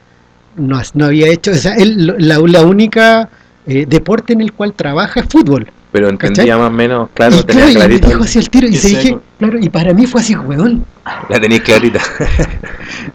[0.56, 3.28] no, no había hecho, o sea, él, la, la única
[3.66, 5.70] eh, deporte en el cual trabaja es fútbol.
[5.90, 6.58] Pero entendía ¿Cachai?
[6.58, 8.68] más o menos, claro, y tenía claro, y me dijo así el tiro.
[8.68, 9.22] Y se dije, seco.
[9.38, 10.84] claro, y para mí fue así, weón.
[11.28, 12.00] La tenías clarita.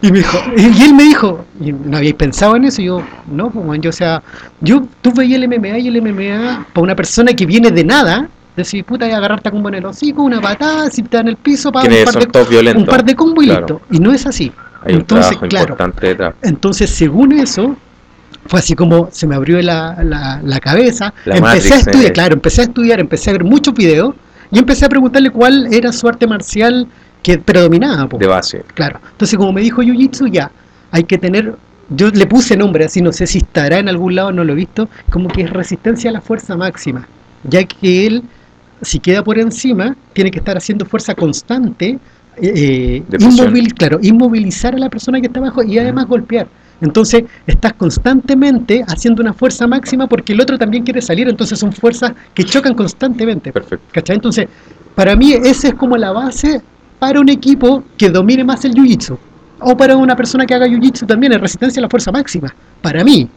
[0.01, 2.81] Y me dijo, y él me dijo, ¿y ¿no habíais pensado en eso?
[2.81, 4.21] Y yo, no, pues, yo, o sea,
[4.59, 8.27] yo, tú veías el MMA y el MMA, para una persona que viene de nada,
[8.55, 11.71] decir, puta, y agarrarte con en el hocico, una patada, si te en el piso,
[11.71, 13.61] para un par de, un par de combos y Claro.
[13.67, 13.81] listo.
[13.91, 14.51] Y no es así.
[14.85, 15.77] Hay Entonces, claro.
[16.41, 17.75] Entonces, según eso,
[18.45, 21.13] fue así como se me abrió la, la, la cabeza.
[21.25, 22.13] La empecé Matrix, a estudiar, eh.
[22.13, 24.15] claro, empecé a estudiar, empecé a ver muchos videos
[24.51, 26.87] y empecé a preguntarle cuál era su arte marcial
[27.21, 28.07] que predominaba.
[28.07, 28.17] po.
[28.17, 28.63] De base.
[28.73, 28.99] Claro.
[29.11, 30.51] Entonces, como me dijo Jiu-Jitsu, ya,
[30.91, 31.55] hay que tener.
[31.89, 34.55] Yo le puse nombre así, no sé si estará en algún lado, no lo he
[34.55, 37.07] visto, como que es resistencia a la fuerza máxima,
[37.43, 38.23] ya que él,
[38.81, 41.99] si queda por encima, tiene que estar haciendo fuerza constante,
[42.37, 46.47] eh, inmovil- claro, inmovilizar a la persona que está abajo y además golpear.
[46.81, 51.71] Entonces, estás constantemente haciendo una fuerza máxima porque el otro también quiere salir, entonces son
[51.71, 53.53] fuerzas que chocan constantemente.
[53.53, 53.85] Perfecto.
[53.91, 54.17] ¿Cachai?
[54.17, 54.47] Entonces,
[54.95, 56.61] para mí esa es como la base
[56.99, 59.17] para un equipo que domine más el jiu-jitsu.
[59.59, 62.53] O para una persona que haga jiu-jitsu también, es resistencia a la fuerza máxima.
[62.81, 63.29] Para mí.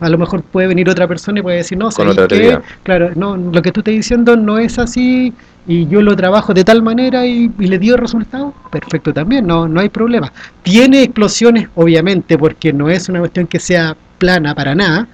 [0.00, 2.58] A lo mejor puede venir otra persona y puede decir, no, ¿sabes qué?
[2.82, 5.32] Claro, no, lo que tú estás diciendo no es así
[5.66, 8.54] y yo lo trabajo de tal manera y, y le dio resultado.
[8.70, 10.32] Perfecto también, no, no hay problema.
[10.62, 15.06] Tiene explosiones, obviamente, porque no es una cuestión que sea plana para nada,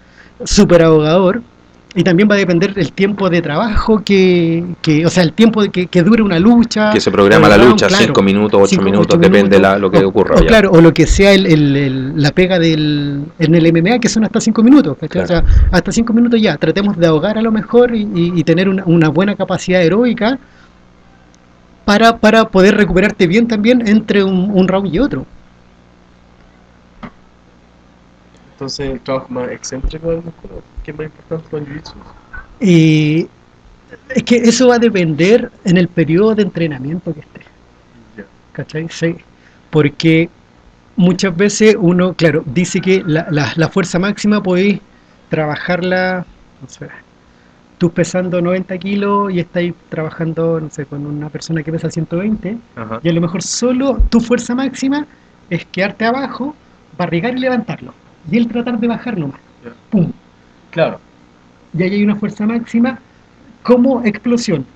[0.44, 1.42] súper abogador,
[1.96, 5.62] y también va a depender el tiempo de trabajo que, que o sea, el tiempo
[5.62, 6.92] de que, que dure una lucha.
[6.92, 8.04] Que se programa la lucha, claro.
[8.04, 10.36] 5 minutos, 8 Cinco, minutos, ocho depende minutos, la, lo que o- ocurra.
[10.36, 10.46] O, ya.
[10.46, 14.08] claro, o lo que sea el, el- el- la pega del, en el MMA, que
[14.08, 14.96] son hasta 5 minutos.
[15.02, 18.44] O sea, hasta 5 minutos ya, tratemos de ahogar a lo mejor y, y- y
[18.44, 20.38] tener una, una buena capacidad heroica
[21.86, 25.24] para, para poder recuperarte bien también entre un, un round y otro.
[28.52, 31.94] Entonces, el trabajo más excéntrico del músculo, ¿qué es más importante con Jiu-Jitsu?
[32.60, 33.28] Y
[34.14, 37.40] es que eso va a depender en el periodo de entrenamiento que esté.
[38.52, 38.88] ¿Cachai?
[38.88, 39.16] Sí.
[39.70, 40.30] Porque
[40.96, 44.80] muchas veces uno, claro, dice que la, la- la fuerza máxima podéis
[45.28, 46.24] trabajarla,
[46.62, 46.88] no sé,
[47.78, 52.56] tú pesando 90 kilos y estáis trabajando, no sé, con una persona que pesa 120,
[52.76, 53.00] Ajá.
[53.02, 55.06] y a lo mejor solo tu fuerza máxima
[55.50, 56.54] es quedarte abajo,
[56.96, 57.92] barrigar y levantarlo.
[58.30, 59.40] Y él tratar de bajar nomás.
[59.62, 59.72] Ya.
[59.90, 60.10] ¡Pum!
[60.76, 61.00] Claro.
[61.72, 62.98] y ahí hay una fuerza máxima
[63.62, 64.66] como explosión.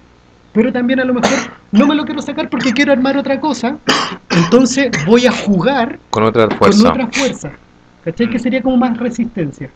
[0.55, 1.39] Pero también a lo mejor
[1.73, 3.77] no me lo quiero sacar porque quiero armar otra cosa,
[4.31, 6.89] entonces voy a jugar Con otra con fuerza.
[6.89, 7.51] otra fuerza.
[8.05, 8.31] ¿Cachai?
[8.31, 9.69] Que sería como más resistencia.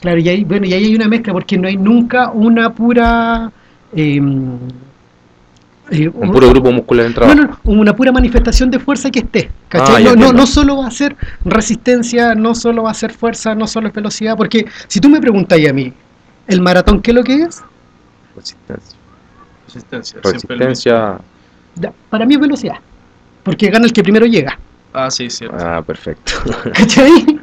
[0.00, 3.50] Claro, y ahí, bueno, y ahí hay una mezcla porque no hay nunca una pura...
[3.92, 4.58] em,
[5.90, 7.40] eh, Un puro grupo muscular en no, trabajo.
[7.64, 9.50] no, una pura manifestación de fuerza que esté.
[9.68, 10.06] ¿cachai?
[10.06, 13.54] Ah, no, no, no solo va a ser resistencia, no solo va a ser fuerza,
[13.54, 15.92] no solo es velocidad, porque si tú me preguntas a mí,
[16.46, 17.62] ¿el maratón qué es lo que es?
[18.36, 18.98] Resistencia.
[19.66, 20.20] Resistencia.
[20.22, 21.18] Resistencia.
[21.76, 22.76] Ya, Para mí es velocidad,
[23.42, 24.58] porque gana el que primero llega.
[24.92, 25.56] Ah, sí, cierto.
[25.58, 26.32] Ah, perfecto.
[26.72, 27.40] ¿Cachai?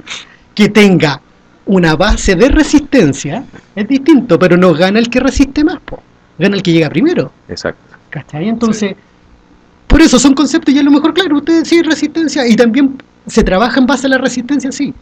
[0.56, 1.22] Que tenga
[1.66, 3.44] una base de resistencia
[3.76, 6.02] es distinto, pero no gana el que resiste más, po.
[6.38, 7.32] gana el que llega primero.
[7.48, 7.91] Exacto.
[8.12, 8.50] ¿Cachai?
[8.50, 8.96] Entonces,
[9.88, 13.44] por eso son conceptos y a lo mejor, claro, ustedes sí, resistencia, y también se
[13.44, 14.94] trabaja en base a la resistencia, sí.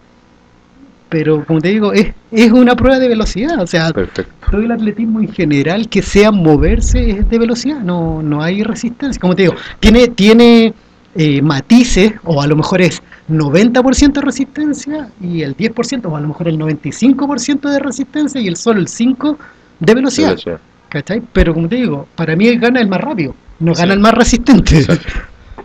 [1.10, 4.32] Pero, como te digo, es, es una prueba de velocidad, o sea, Perfecto.
[4.52, 9.20] todo el atletismo en general que sea moverse es de velocidad, no, no hay resistencia.
[9.20, 10.74] Como te digo, tiene, tiene
[11.16, 16.22] eh, matices, o a lo mejor es 90% de resistencia y el 10%, o a
[16.22, 19.38] lo mejor el 95% de resistencia y el solo el 5%
[19.80, 20.30] de velocidad.
[20.30, 20.60] Velocidad.
[20.90, 21.22] ¿Cachai?
[21.34, 23.82] Pero como te digo, para mí gana el más rápido, no Sí.
[23.82, 24.80] gana el más resistente.
[24.80, 25.08] Exacto.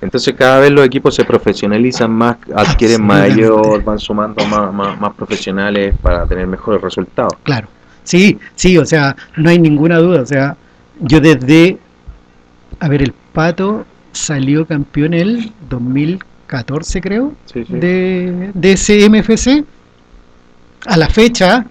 [0.00, 3.06] Entonces cada vez los equipos se profesionalizan más, adquieren Absolutamente.
[3.40, 7.32] mayor, van sumando más, más, más profesionales para tener mejores resultados.
[7.42, 7.68] Claro,
[8.02, 10.20] sí, sí, o sea, no hay ninguna duda.
[10.20, 10.56] O sea,
[11.00, 11.78] yo desde,
[12.80, 17.72] a ver, el Pato salió campeón el 2014, creo, Sí, sí.
[17.72, 19.64] de, de ese MFC.
[20.86, 21.64] A la fecha,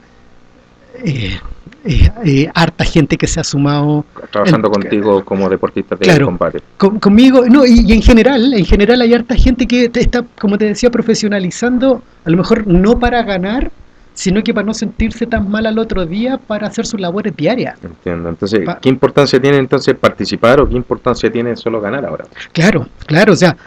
[1.06, 1.40] eh,
[1.86, 6.26] eh, eh, harta gente que se ha sumado Trabajando el- contigo como deportista de Claro.
[6.28, 6.60] combate.
[6.78, 10.24] con- conmigo, no, y, y en general, en general hay harta gente que te está,
[10.40, 13.72] como te decía, profesionalizando, a lo mejor no para ganar,
[14.14, 17.80] sino que para no sentirse tan mal al otro día para hacer sus labores diarias.
[17.84, 18.30] Entiendo.
[18.30, 22.26] Entonces, Pa- ¿qué importancia tiene entonces participar o qué importancia tiene solo ganar ahora?
[22.52, 23.58] Claro, claro, o sea,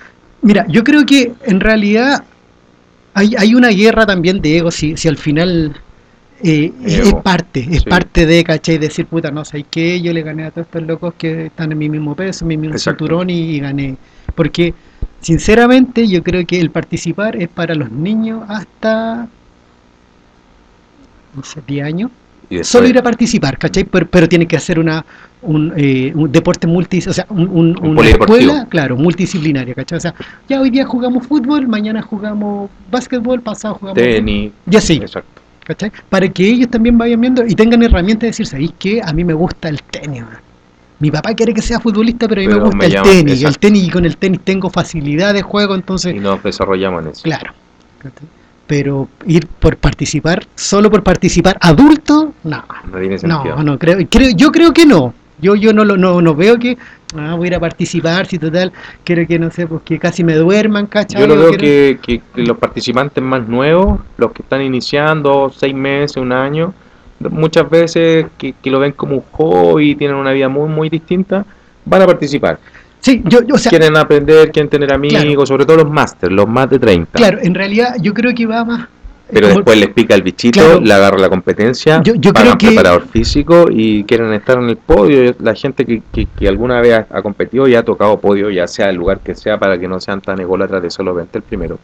[0.43, 2.23] mira, yo creo que en realidad
[3.15, 5.75] hay, hay una guerra también de ego, si, si al final
[6.43, 7.89] eh, es Ego, parte, es sí.
[7.89, 8.79] parte de, ¿cachai?
[8.79, 11.79] Decir, puta, no sé qué, yo le gané a todos estos locos que están en
[11.79, 13.05] mi mismo peso, en mi mismo Exacto.
[13.05, 13.97] cinturón y, y gané.
[14.35, 14.75] Porque,
[15.21, 19.29] sinceramente, yo creo que el participar es para los niños hasta,
[21.35, 22.11] no sé, 10 años.
[22.49, 23.85] Y Solo ir a participar, ¿cachai?
[23.85, 25.05] Pero, pero tiene que hacer una,
[25.43, 29.99] un, eh, un deporte multi, o sea, un, un- Un una escuela, claro, multidisciplinaria, ¿cachai?
[29.99, 30.15] O sea,
[30.49, 34.53] ya hoy día jugamos fútbol, mañana jugamos básquetbol, pasado jugamos tenis.
[34.71, 35.36] y así, Exacto.
[35.67, 35.91] ¿Cachai?
[36.09, 39.01] Para que ellos también vayan viendo y tengan herramientas de decir, ¿sabéis qué?
[39.03, 40.39] A mí me gusta el tenis, man.
[40.99, 43.43] Mi papá quiere que sea futbolista, pero a mí Pero me gusta me el tenis.
[43.43, 47.11] El tenis y con el tenis tengo facilidad de juego, entonces Y nos desarrollamos en
[47.11, 47.23] eso.
[47.23, 47.53] Claro.
[47.99, 48.29] ¿cachai?
[48.67, 52.65] Pero ir por participar, solo por participar adulto, no.
[52.91, 53.57] No tiene sentido.
[53.57, 55.15] No, no creo, creo, yo creo que no.
[55.39, 56.79] Yo yo no lo no, no veo que
[57.17, 58.73] ah, voy a ir a participar, si total,
[59.05, 61.21] quiero que no sé, pues que casi me duerman, ¿cachai?
[61.21, 65.75] Yo lo veo que, que- que los participantes más nuevos, los que están iniciando seis
[65.75, 66.75] meses, un año,
[67.31, 71.45] muchas veces que, que lo ven como un hobby, tienen una vida muy muy distinta,
[71.85, 72.59] van a participar.
[73.01, 75.47] Sí, yo, yo, o sea, quieren aprender, quieren tener amigos, Claro.
[75.47, 77.13] sobre todo los máster, los más de 30.
[77.17, 78.89] claro, en realidad yo creo que va más
[79.31, 80.81] Pero como- después les pica el bichito, Claro.
[80.81, 84.69] le agarra la competencia, Yo- yo pagan creo que- preparador físico y quieren estar en
[84.69, 85.35] el podio.
[85.41, 88.67] La gente que, que, que alguna vez ha, ha competido y ha tocado podio, ya
[88.69, 91.43] sea el lugar que sea, para que no sean tan ególatras de solo vente el
[91.43, 91.79] primero.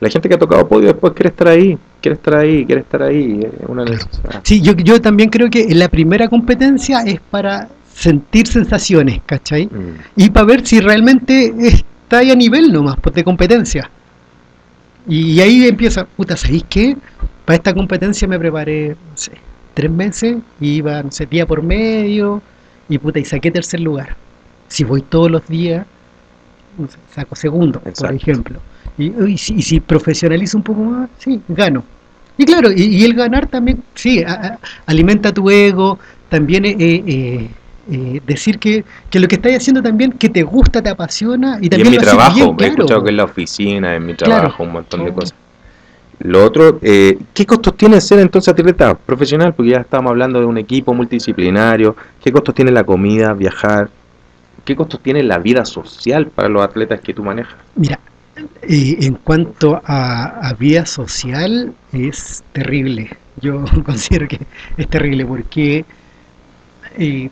[0.00, 3.02] La gente que ha tocado podio después quiere estar ahí, quiere estar ahí, quiere estar
[3.02, 3.40] ahí.
[3.66, 4.40] Una necesidad.
[4.42, 9.64] Sí, yo, yo también creo que la primera competencia es para sentir sensaciones, ¿cachai?
[9.66, 9.94] Mm.
[10.16, 13.90] y para ver si realmente está ahí a nivel nomás pues, de competencia.
[15.08, 16.96] Y, ahí empieza, puta, ¿sabéis qué?
[17.44, 19.32] Para esta competencia me preparé, no sé,
[19.74, 22.42] tres meses, y iba, no sé, día por medio,
[22.88, 24.16] y puta, y saqué tercer lugar.
[24.68, 25.86] Si voy todos los días,
[26.78, 28.58] no sé, saco segundo, por ejemplo.
[28.98, 31.84] Y, y si, y si profesionalizo un poco más, sí, gano.
[32.38, 36.76] Y claro, y, y el ganar también, sí, a- a- alimenta tu ego, también eh,
[36.78, 37.50] eh,
[37.90, 41.66] eh, decir que, que lo que estás haciendo también, que te gusta, te apasiona, y
[41.66, 42.72] Y también en mi lo trabajo, bien, he claro.
[42.72, 44.40] escuchado que en la oficina, en mi Claro.
[44.40, 45.14] trabajo, un montón de Oh.
[45.14, 45.34] cosas.
[46.18, 49.52] Lo otro, eh, ¿qué costos tiene ser entonces atleta profesional?
[49.54, 51.94] Porque ya estamos hablando de un equipo multidisciplinario.
[52.24, 53.90] ¿Qué costos tiene la comida, viajar?
[54.64, 57.54] ¿Qué costos tiene la vida social para los atletas que tú manejas?
[57.74, 58.00] Mira,
[58.62, 63.10] eh, en cuanto a, a vida social, es terrible.
[63.42, 64.40] Yo considero que
[64.78, 65.84] es terrible porque
[66.96, 67.28] eh,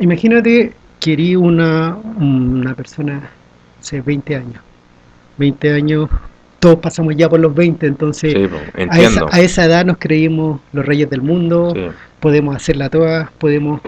[0.00, 3.28] imagínate que eres una, una persona,
[3.80, 4.62] sé, 20 años.
[5.38, 6.08] 20 años,
[6.60, 8.48] todos pasamos ya por los 20, entonces Sí,
[8.88, 11.82] a, esa, a esa edad nos creímos los reyes del mundo, Sí.
[12.20, 13.80] podemos hacerla todas, podemos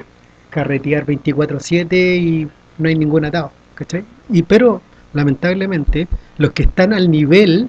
[0.50, 4.04] carretear 24/7 y no hay ningún atado, ¿cachai?
[4.30, 4.82] Y pero
[5.14, 7.68] lamentablemente los que están al nivel,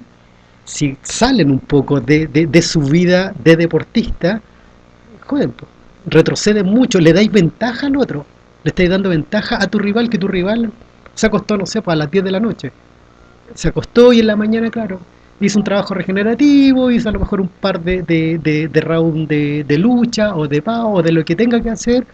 [0.64, 4.42] si salen un poco de, de- de su vida de deportista,
[5.26, 5.66] joder, po,
[6.10, 8.26] retroceden mucho, le dais ventaja al otro,
[8.64, 10.70] Le estáis dando ventaja a tu rival, que tu rival
[11.14, 12.72] se acostó, no sé, pues, a las 10 de la noche.
[13.54, 15.00] Se acostó y en la mañana, claro,
[15.40, 19.64] hizo un trabajo regenerativo, hizo a lo mejor un par de, de, de, round de,
[19.64, 22.06] de lucha o de pao o de lo que tenga que hacer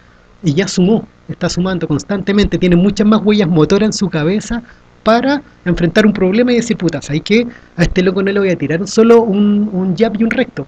[0.43, 4.61] y ya sumó, está sumando constantemente, tiene muchas más huellas motoras en su cabeza
[5.03, 7.47] para enfrentar un problema y decir, puta, ¿sabes qué?
[7.77, 10.67] A este loco no le voy a tirar solo un, un jab y un recto.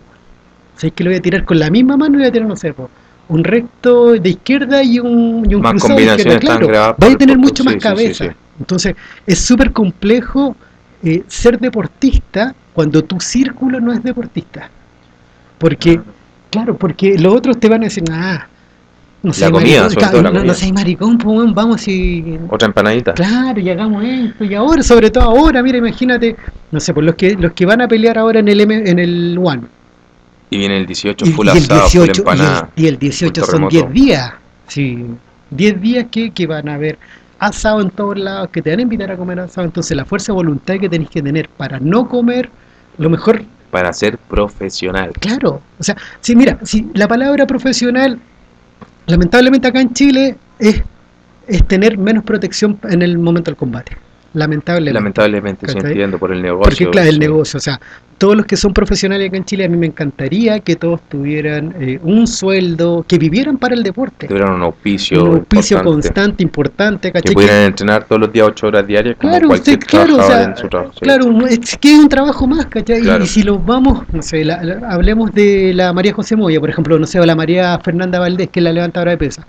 [0.76, 2.56] ¿Sabes que le voy a tirar con la misma mano y voy a tirar, no
[2.56, 2.90] sé, po,
[3.30, 6.96] un recto de izquierda y un, y un Más cruzado de izquierda, claro.
[6.98, 8.26] Vaya a tener mucho más sí, cabeza.
[8.26, 8.32] sí.
[8.60, 10.56] Entonces, es súper complejo
[11.04, 14.70] eh, ser deportista cuando tu círculo no es deportista.
[15.58, 16.00] Porque,
[16.50, 18.48] claro, porque los otros te van a decir, ah,
[19.24, 23.14] no sé, maricón, claro, no, seas maricón, pues, vamos y Otra empanadita.
[23.14, 26.36] Claro, y hagamos esto, y ahora, sobre todo ahora, mira, imagínate,
[26.72, 29.00] no sé, por los que los que van a pelear ahora en el M, en
[29.00, 29.64] el One.
[30.50, 32.70] Y viene el 18 Y, full y el asado, 18, full y el- empanada.
[32.76, 33.92] y el 18 full son terremoto.
[33.92, 34.34] 10 días.
[34.68, 35.06] Sí,
[35.50, 36.98] 10 días que, que van a haber
[37.40, 39.66] asado en todos lados, que te van a invitar a comer asado.
[39.66, 42.50] Entonces, la fuerza de voluntad que tenéis que tener para no comer,
[42.98, 45.12] lo mejor Para ser profesional.
[45.20, 48.18] Claro, o sea, si mira, si la palabra profesional,
[49.06, 50.82] lamentablemente acá en Chile, es,
[51.48, 53.98] es tener menos protección en el momento del combate.
[54.34, 54.94] Lamentablemente.
[54.94, 56.64] Lamentablemente, sí entiendo por el negocio.
[56.64, 57.20] Porque claro, el sí.
[57.20, 57.80] negocio, o sea,
[58.18, 61.74] todos los que son profesionales acá en Chile, a mí me encantaría que todos tuvieran
[61.80, 64.28] eh, un sueldo, que vivieran para el deporte.
[64.28, 67.34] Tuvieran un auspicio, Un auspicio importante, constante, importante, Que ¿cachai?
[67.34, 70.44] pudieran entrenar todos los días 8 horas diarias como Claro, cualquier usted, claro, o sea,
[70.44, 70.94] en su trabajo.
[71.00, 73.02] Claro, es que es un trabajo más, ¿cachai?
[73.02, 73.24] Claro.
[73.24, 76.70] Y, si los vamos, no sé, la- la- hablemos de la María José Moya, por
[76.70, 79.46] ejemplo, no sé, o la María Fernanda Valdés, que es la levantadora de pesas.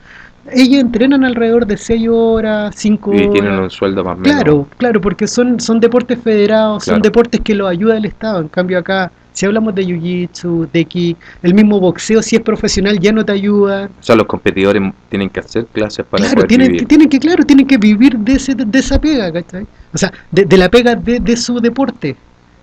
[0.52, 3.32] Ellas entrenan alrededor de 6 horas, 5 Y horas.
[3.32, 4.34] tienen un sueldo más o menos.
[4.42, 6.96] Claro, claro, porque son, son deportes federados, Claro.
[6.96, 8.40] son deportes que los ayuda el Estado.
[8.40, 12.98] En cambio acá, si hablamos de jiu-jitsu, de kick, el mismo boxeo, si es profesional,
[12.98, 13.88] ya no te ayuda.
[14.00, 16.88] O sea, los competidores tienen que hacer clases para Claro, poder tienen, vivir.
[16.88, 19.66] tienen que, claro, tienen que vivir de, ese, de esa pega, ¿cachai?
[19.94, 22.16] O sea, de, de la pega de, de su deporte.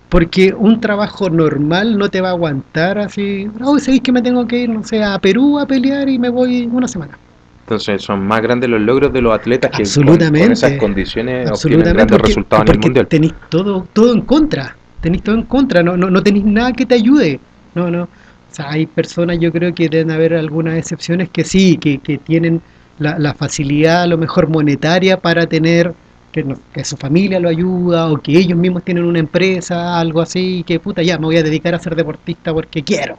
[0.10, 3.50] Porque un trabajo normal no te va a aguantar así.
[3.64, 6.30] Oh, ¿sabéis que me tengo que ir, no sé, a Perú a pelear y me
[6.30, 7.18] voy una semana?
[7.66, 11.88] Entonces son más grandes los logros de los atletas que con- con, esas condiciones obtienen
[11.88, 13.08] Absolutamente, grandes porque, resultados en el porque mundial.
[13.08, 16.86] tenéis todo, todo en contra, tenéis todo en contra, no, no, no tenéis nada que
[16.86, 17.40] te ayude,
[17.74, 18.08] no, no, o
[18.52, 22.62] sea, hay personas, yo creo que deben haber algunas excepciones que sí, que, que tienen
[23.00, 25.92] la, la facilidad a lo mejor monetaria para tener
[26.32, 30.22] que, no- que su familia lo ayuda o que ellos mismos tienen una empresa, algo
[30.22, 33.18] así, que puta, ya me voy a dedicar a ser deportista porque quiero.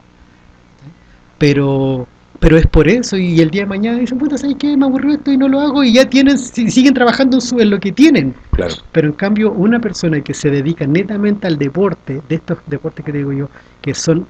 [1.37, 2.07] Pero
[2.39, 4.77] pero es por eso y el día de mañana dicen, puta, ¿sabes qué?
[4.77, 7.59] Me aburrió esto y no lo hago y ya tienen, si- siguen trabajando en, su-
[7.59, 8.35] en lo que tienen.
[8.51, 8.75] Claro.
[8.91, 13.11] Pero en cambio, una persona que se dedica netamente al deporte, de estos deportes que
[13.11, 13.49] te digo yo,
[13.81, 14.27] que son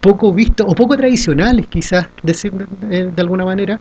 [0.00, 3.80] poco vistos o poco tradicionales, quizás, decir de, de alguna manera,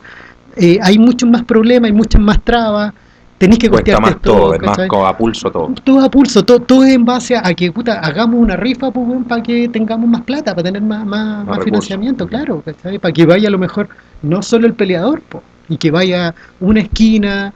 [0.56, 2.94] eh, hay muchos más problemas, hay muchas más trabas,
[3.38, 5.74] tenés que Cuesta más todo, es más a pulso todo.
[5.84, 9.08] todo a pulso, todo, todo es en base a, que puta, hagamos una rifa pues,
[9.28, 12.98] para que tengamos más plata, para tener más, más, más financiamiento, claro, ¿cachai?
[13.00, 13.90] para que vaya a lo mejor
[14.24, 17.54] no solo el peleador, po, y que vaya una esquina,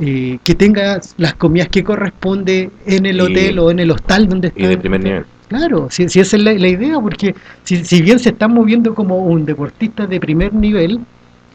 [0.00, 4.28] eh, que tenga las comidas que corresponde en el Y- hotel o en el hostal
[4.28, 4.60] donde está.
[4.60, 5.24] Y de primer nivel.
[5.48, 8.94] Claro, si, si esa es la, la idea, porque si, si bien se está moviendo
[8.94, 11.00] como un deportista de primer nivel,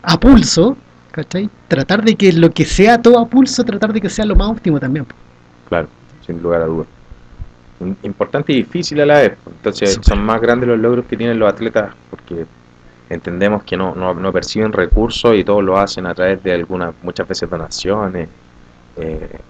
[0.03, 0.77] a pulso,
[1.17, 1.49] ¿cachai?
[1.67, 4.49] Tratar de que lo que sea todo a pulso, tratar de que sea lo más
[4.49, 5.05] óptimo también.
[5.69, 5.89] Claro,
[6.25, 6.87] sin lugar a dudas.
[8.03, 9.37] Importante y difícil a la vez.
[9.45, 12.47] Entonces son más grandes los logros que tienen los atletas porque
[13.09, 16.95] entendemos que no, no, no perciben recursos y todos lo hacen a través de algunas,
[17.03, 18.29] muchas veces donaciones.
[18.95, 19.41] eh,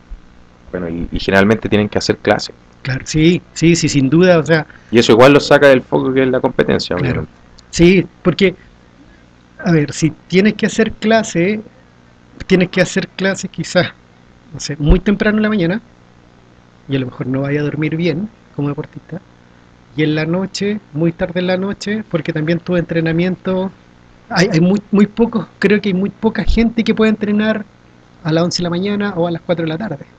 [0.71, 2.56] bueno, y, y generalmente tienen que hacer clases.
[2.82, 6.13] Claro, sí, sí, sí, sin duda, o sea, Y eso igual los saca del foco
[6.13, 6.95] que es la competencia.
[6.95, 7.21] Claro.
[7.21, 7.34] obviamente.
[7.69, 8.56] sí, porque,
[9.60, 11.62] a ver, si tienes que hacer clase,
[12.46, 13.88] tienes que hacer clase quizás,
[14.54, 15.82] no sé, muy temprano en la mañana,
[16.88, 19.22] y a lo mejor no vaya a dormir bien como deportista,
[19.96, 23.72] y en la noche, muy tarde en la noche, porque también tu entrenamiento,
[24.30, 27.65] hay, hay muy, muy pocos, creo que hay muy poca gente que puede entrenar
[28.24, 30.16] a las 11 de la mañana o a las 4 de la tarde.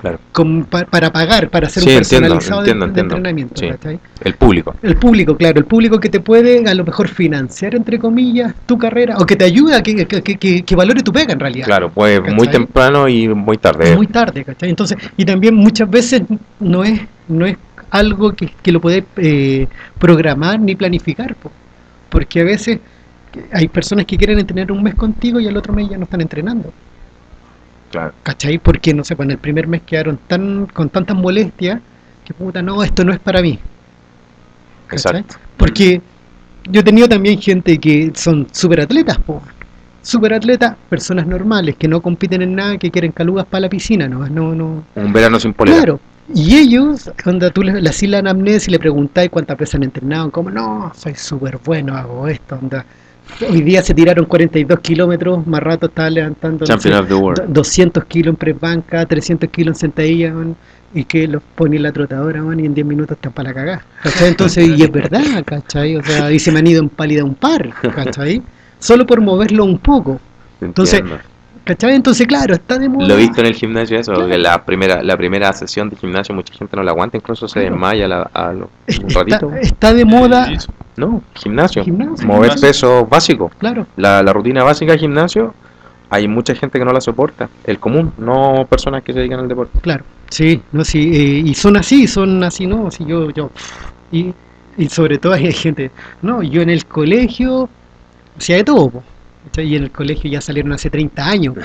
[0.00, 0.18] Claro.
[0.32, 3.14] Con- pa- para pagar, para hacer Sí, un entiendo, personalizado de- entiendo, de, entiendo.
[3.16, 3.98] entrenamiento.
[4.24, 4.74] El público.
[4.82, 8.78] El público, claro, el público que te puede a lo mejor financiar, entre comillas, tu
[8.78, 11.66] carrera, o que te ayude a que, que, que- que valore tu pega en realidad.
[11.66, 13.96] Claro, pues muy temprano y muy tarde.
[13.96, 14.70] Muy tarde, ¿cachai?
[14.70, 16.22] Entonces, y también muchas veces
[16.60, 17.56] no es, no es
[17.90, 19.66] algo que, que lo puedes eh,
[19.98, 21.50] programar ni planificar, po.
[22.08, 22.78] porque a veces
[23.52, 26.20] hay personas que quieren entrenar un mes contigo y al otro mes ya no están
[26.20, 26.72] entrenando.
[27.90, 28.12] Claro.
[28.22, 28.58] ¿Cachai?
[28.58, 31.80] Porque, no sé, pues en el primer mes quedaron tan con tantas molestias
[32.24, 33.58] que puta, no, esto no es para mí.
[34.88, 35.20] ¿cachai?
[35.20, 35.36] Exacto.
[35.56, 36.00] Porque
[36.70, 39.42] yo he tenido también gente que son súper atletas, po.
[40.02, 44.08] super atletas, personas normales que no compiten en nada, que quieren calugas para la piscina,
[44.08, 44.84] no, no, no.
[44.94, 45.78] Un verano sin polera.
[45.78, 46.00] Claro.
[46.34, 49.82] Y ellos, cuando tú le, le hacías la anamnesis y le preguntáis cuántas veces han
[49.84, 52.84] entrenado, como no, soy súper bueno, hago esto, onda.
[53.48, 57.14] Hoy día se tiraron 42 kilómetros, más rato estaba levantando no Champion sé, of the
[57.14, 57.40] world.
[57.46, 60.56] do- 200 kilos en press banca, 300 kilos en sentadilla, man,
[60.94, 63.54] y que los pone en la trotadora, man, y en 10 minutos están para la
[63.54, 63.82] cagada.
[64.02, 64.28] ¿cachai?
[64.28, 65.96] Entonces, y es verdad, ¿cachai?
[65.96, 68.42] O sea, y se me han ido en pálida un par, ¿cachai?
[68.78, 70.20] Solo por moverlo un poco,
[70.60, 71.22] Entonces, Entiendo.
[71.64, 71.94] ¿cachai?
[71.94, 73.06] Entonces, claro, está de moda.
[73.06, 74.28] Lo he visto en el gimnasio eso, Claro.
[74.28, 77.60] que la primera, la primera sesión de gimnasio mucha gente no la aguanta, incluso se
[77.60, 77.74] Claro.
[77.74, 79.52] desmaya a, la- a lo- un Está, ratito.
[79.60, 80.48] está de moda.
[80.98, 81.84] No, gimnasio.
[81.84, 82.26] Gimnasio.
[82.26, 82.68] Mover Gimnasio.
[82.68, 83.50] peso básico.
[83.58, 83.86] claro.
[83.96, 85.54] La, la rutina básica de gimnasio,
[86.10, 87.48] hay mucha gente que no la soporta.
[87.64, 89.78] El común, no personas que se dedican al deporte.
[89.80, 93.50] Claro, sí, no, sí, eh, y son así, son así, no, si yo, yo,
[94.10, 94.32] y,
[94.76, 95.90] y sobre todo hay gente,
[96.22, 97.68] no, yo en el colegio
[98.36, 99.02] hacía de todo,
[99.56, 101.54] y en el colegio ya salieron hace 30 años.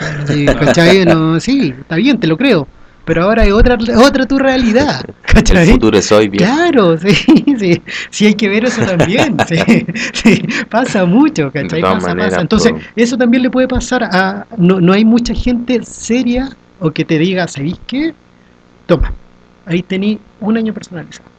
[1.05, 2.67] No, sí, está bien, te lo creo,
[3.06, 5.68] pero ahora es otra, otra tu realidad, El ¿cachai?
[5.68, 6.43] futuro es hoy, bien.
[6.45, 7.14] Claro, sí,
[7.60, 11.82] sí, sí hay que ver eso también, sí, sí, pasa mucho, ¿cachai?
[11.82, 12.41] Pasa, maneras, pasa.
[12.41, 16.49] Entonces, eso también le puede pasar a, no, no hay mucha gente seria
[16.80, 18.14] o que te diga, ¿sabéis qué?
[18.86, 19.14] Toma,
[19.66, 21.30] ahí tení un año personalizado,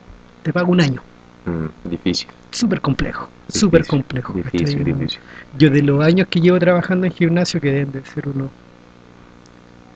[0.43, 1.03] te pago un año,
[1.47, 2.29] Mm, difícil.
[2.51, 4.33] súper complejo, súper complejo.
[4.33, 4.85] Difícil, ¿cachai?
[4.95, 5.21] difícil.
[5.59, 8.49] Yo de los años que llevo trabajando en gimnasio, que deben de ser unos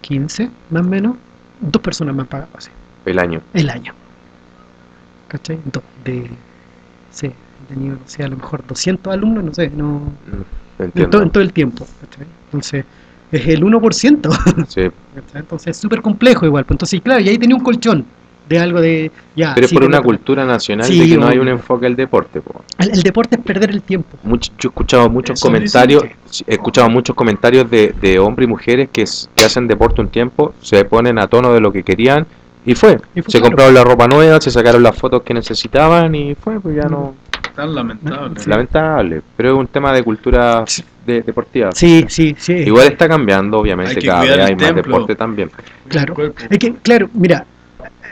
[0.02, 1.16] 15, más o menos,
[1.60, 2.70] dos personas me han pagado así
[3.04, 3.40] El año.
[3.54, 3.92] el año.
[5.28, 5.58] ¿Cachai?
[6.04, 6.30] De,
[7.10, 10.12] sí, he tenido, no sé, a lo mejor 200 alumnos, no sé, no,
[10.78, 11.86] Mm, en, todo, en todo el tiempo.
[12.00, 12.26] ¿cachai?
[12.46, 12.84] Entonces,
[13.32, 14.30] es el 1%.
[14.68, 14.88] Sí.
[15.34, 16.64] Entonces, es súper complejo igual.
[16.64, 18.04] pues, Entonces, claro, y ahí tenía un colchón
[18.48, 19.54] de algo de, ya.
[19.54, 21.94] Pero es sí, por una cultura nacional Sí, de que no hay un enfoque al
[21.96, 22.40] deporte.
[22.40, 22.64] po.
[22.78, 24.16] El, el deporte es perder el tiempo.
[24.22, 26.04] Mucho- yo he escuchado muchos Eso comentarios,
[26.46, 30.54] he escuchado muchos comentarios de, de hombres y mujeres que, que hacen deporte un tiempo,
[30.62, 32.26] se ponen a tono de lo que querían
[32.64, 32.98] y fue.
[33.14, 33.44] Y fue se claro.
[33.50, 37.14] compraron la ropa nueva, se sacaron las fotos que necesitaban y fue, pues ya no.
[37.54, 38.40] Tan lamentable.
[38.40, 38.48] Sí.
[38.48, 40.64] Lamentable, pero es un tema de cultura
[41.04, 41.70] de- deportiva.
[41.72, 42.52] Sí, sí, sí.
[42.52, 45.50] Igual está cambiando, obviamente, Hay que cada vez hay más deporte también.
[45.88, 46.14] Claro.
[46.48, 47.44] Es que, claro, mira,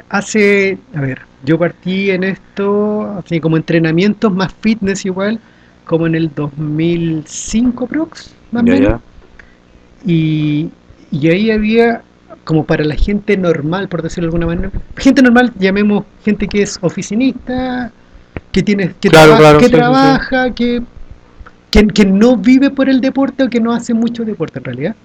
[0.08, 5.38] hace, a ver, yo partí en esto, así como entrenamientos más fitness igual,
[5.84, 9.00] como en el 2005 prox, más o menos.
[10.04, 10.70] Y,
[11.10, 12.02] y ahí había,
[12.44, 16.62] como para la gente normal, por decirlo de alguna manera, gente normal, llamemos gente que
[16.62, 17.90] es oficinista,
[18.52, 19.76] que tiene que, Claro, traba- claro, que sí, sí, sí.
[19.78, 20.82] trabaja, que,
[21.70, 24.96] que, que no vive por el deporte o que no hace mucho deporte en realidad.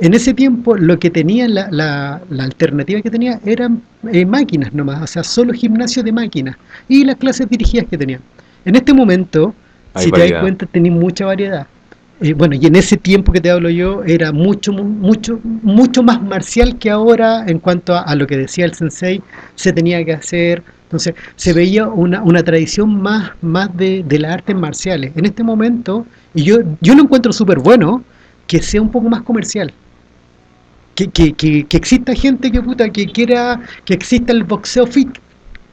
[0.00, 4.72] En ese tiempo lo que tenía, la, la, la alternativa que tenía eran eh, máquinas
[4.72, 6.56] nomás, o sea, solo gimnasio de máquinas
[6.88, 8.20] y las clases dirigidas que tenían.
[8.64, 9.54] En este momento,
[9.94, 11.66] Hay si te das cuenta, tenéis mucha variedad.
[12.22, 16.02] Eh, bueno, y en ese tiempo que te hablo yo, era mucho, mu- mucho, mucho
[16.02, 19.22] más marcial que ahora en cuanto a, a lo que decía el sensei,
[19.54, 20.62] se tenía que hacer.
[20.84, 25.12] Entonces, se veía una, una tradición más, más de, de las artes marciales.
[25.16, 28.02] En este momento, y yo, yo lo encuentro súper bueno,
[28.46, 29.72] que sea un poco más comercial.
[31.00, 35.08] Que, que, que, que exista gente que puta que quiera que exista el boxeo fit.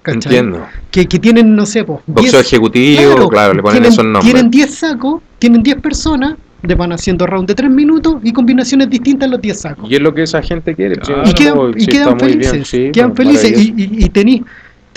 [0.02, 0.38] ¿cachai?
[0.38, 0.66] Entiendo.
[0.90, 4.24] Que, que tienen, no sé, pues, Boxeo 10 ejecutivo, claro, le ponen tienen, esos nombres.
[4.24, 8.90] Tienen 10 sacos, tienen 10 personas, le van haciendo round de 3 minutos y combinaciones
[8.90, 9.92] distintas en los 10 sacos.
[9.92, 10.96] Y es lo que esa gente quiere.
[10.96, 11.24] Claro.
[11.24, 14.10] Y no, quedan, y quedan muy bien, felices, sí, quedan pues, felices y, y, y
[14.10, 14.44] tenéis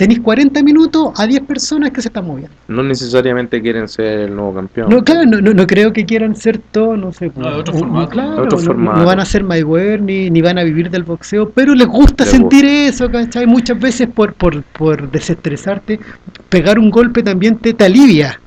[0.01, 2.51] tenéis 40 minutos a 10 personas que se están moviendo.
[2.67, 4.89] No necesariamente quieren ser el nuevo campeón.
[4.89, 7.73] No, claro, no, no, no creo que quieran ser todos, no sé, No, de otro
[7.75, 8.09] formato.
[8.09, 8.99] claro, De otro no- formato.
[8.99, 12.23] no van a ser Mayweather ni, ni van a vivir del boxeo, pero les gusta
[12.23, 13.45] Les sentir eso, ¿cachai?
[13.45, 15.99] Muchas veces por, por, por desestresarte,
[16.49, 18.39] pegar un golpe también te, te alivia.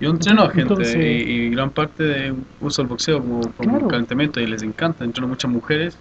[0.00, 0.98] Yo entreno a gente Entonces- y,
[1.30, 3.88] y gran parte de uso el boxeo como, como Claro.
[3.88, 5.04] calentamiento y les encanta.
[5.04, 5.98] Entreno muchas mujeres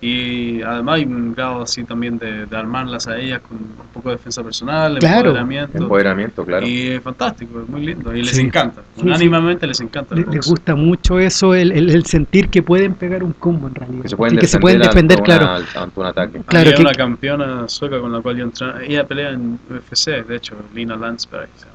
[0.00, 4.10] y además hay un grado así también de, de armarlas a ellas con un poco
[4.10, 5.16] de defensa personal, Claro.
[5.30, 5.76] empoderamiento.
[5.78, 6.66] Empoderamiento, claro.
[6.66, 8.42] Y es fantástico, es muy lindo y les Sí.
[8.42, 8.82] encanta.
[8.94, 9.06] Sí, sí.
[9.08, 10.14] Unánimemente les encanta.
[10.14, 13.74] Le- les gusta mucho eso, el, el, el sentir que pueden pegar un combo en
[13.74, 14.02] realidad.
[14.02, 15.44] Que se pueden y que se defender, pueden defender, ante, claro.
[15.74, 16.40] una- ante un ataque.
[16.46, 18.86] Claro que- una campeona sueca con la cual yo entrené.
[18.86, 21.74] Ella pelea en UFC, de hecho, Lina Landsberg se llama.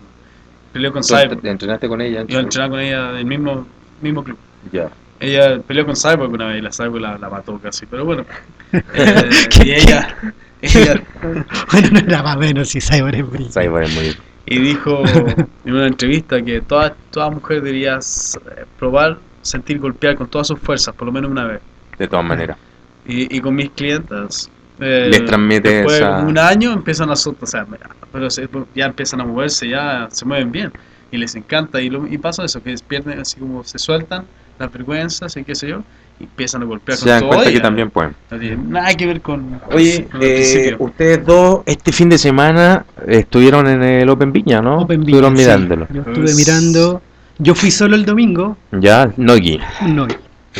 [0.72, 1.42] Peleó con Entonces, Cyborg.
[1.42, 2.24] ¿te- ¿Entrenaste con ella?
[2.26, 3.68] Yo entrené con ella en el mismo,
[4.02, 4.38] mismo club.
[4.72, 4.90] Ya.
[5.24, 8.26] Ella peleó con Cyborg una vez y la Cyborg la, la mató casi, pero bueno.
[8.74, 9.30] Eh,
[9.66, 10.16] y ella,
[10.62, 11.02] ella
[11.72, 13.52] Bueno, no era más menos si Cyber es brillo.
[13.52, 14.18] Cyborg es muy...
[14.48, 15.04] y dijo
[15.66, 20.60] en una entrevista que toda, toda mujer debería eh, probar sentir golpear con todas sus
[20.60, 21.62] fuerzas, por lo menos una vez.
[22.00, 22.58] De todas maneras.
[23.06, 24.50] Y, y con mis clientes
[24.80, 27.68] eh, Les transmite después esa- un año empiezan a sol- o sea,
[28.12, 30.72] pero se- ya empiezan a moverse, ya se mueven bien
[31.12, 34.26] y les encanta y, lo, y pasa eso, que pierden así como se sueltan
[34.60, 35.84] las vergüenzas y qué sé yo,
[36.20, 37.54] y empiezan a golpear Se dan con cuenta todo.
[37.54, 38.16] que también pueden.
[38.32, 39.60] No tiene nada que ver con.
[39.72, 44.80] Oye, con eh, ustedes dos este fin de semana estuvieron en el Open Viña, ¿no?
[44.82, 45.44] Open Viña, estuvieron sí.
[45.44, 45.88] mirándolo.
[45.92, 47.02] Yo estuve Pues- mirando.
[47.40, 48.58] Yo fui solo el domingo.
[48.72, 49.60] Ya, Nogi.
[49.88, 50.08] No.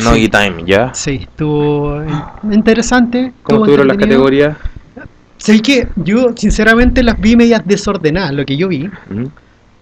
[0.04, 0.92] Nogi Time, ya.
[0.96, 2.02] Sí, estuvo
[2.52, 3.32] interesante.
[3.44, 4.58] ¿Cómo estuvo estuvieron las categorías?
[5.38, 9.26] Sé que yo sinceramente las vi medias desordenadas, lo que yo vi, ¿Mm?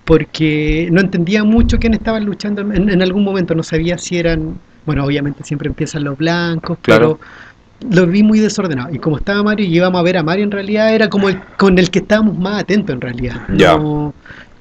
[0.05, 4.55] Porque no entendía mucho quién estaban luchando en, en algún momento, no sabía si eran,
[4.85, 7.19] bueno, obviamente siempre empiezan los blancos, Claro.
[7.19, 8.93] pero los vi muy desordenados.
[8.93, 11.39] Y como estaba Mario y íbamos a ver a Mario en realidad, era como el
[11.57, 13.41] con el que estábamos más atentos en realidad.
[13.55, 13.77] Ya.
[13.77, 14.13] No-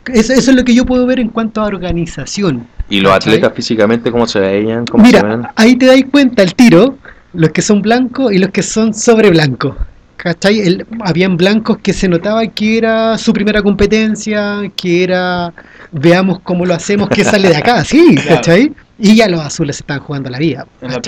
[0.06, 2.66] eso, eso es lo que yo puedo ver en cuanto a organización.
[2.88, 3.34] ¿Y los ¿Cachai?
[3.34, 4.86] atletas físicamente cómo se veían?
[4.86, 5.36] ¿Cómo se ven?
[5.38, 6.96] Mira, ahí te dais cuenta el tiro,
[7.34, 9.76] los que son blancos y los que son sobre blancos.
[10.22, 10.60] ¿Cachai?
[10.60, 15.52] El- habían blancos que se notaba que era su primera competencia, que era
[15.92, 18.28] veamos cómo lo hacemos, que sale de acá, sí, Claro.
[18.36, 18.72] ¿cachai?
[18.98, 20.66] Y ya los azules se están jugando la vida.
[20.82, 21.00] En la.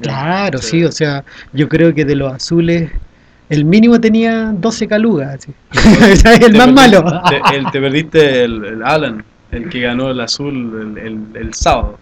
[0.00, 0.68] Claro, sí.
[0.78, 0.84] Sí.
[0.84, 2.90] o sea, yo creo que de los azules,
[3.50, 5.52] el mínimo tenía 12 calugas, así.
[5.70, 6.36] ¿Cachai?
[6.44, 7.04] el Te más malo.
[7.28, 11.52] Te, el- te perdiste el, el Alan, el que ganó el azul el, el, el
[11.54, 11.98] sábado,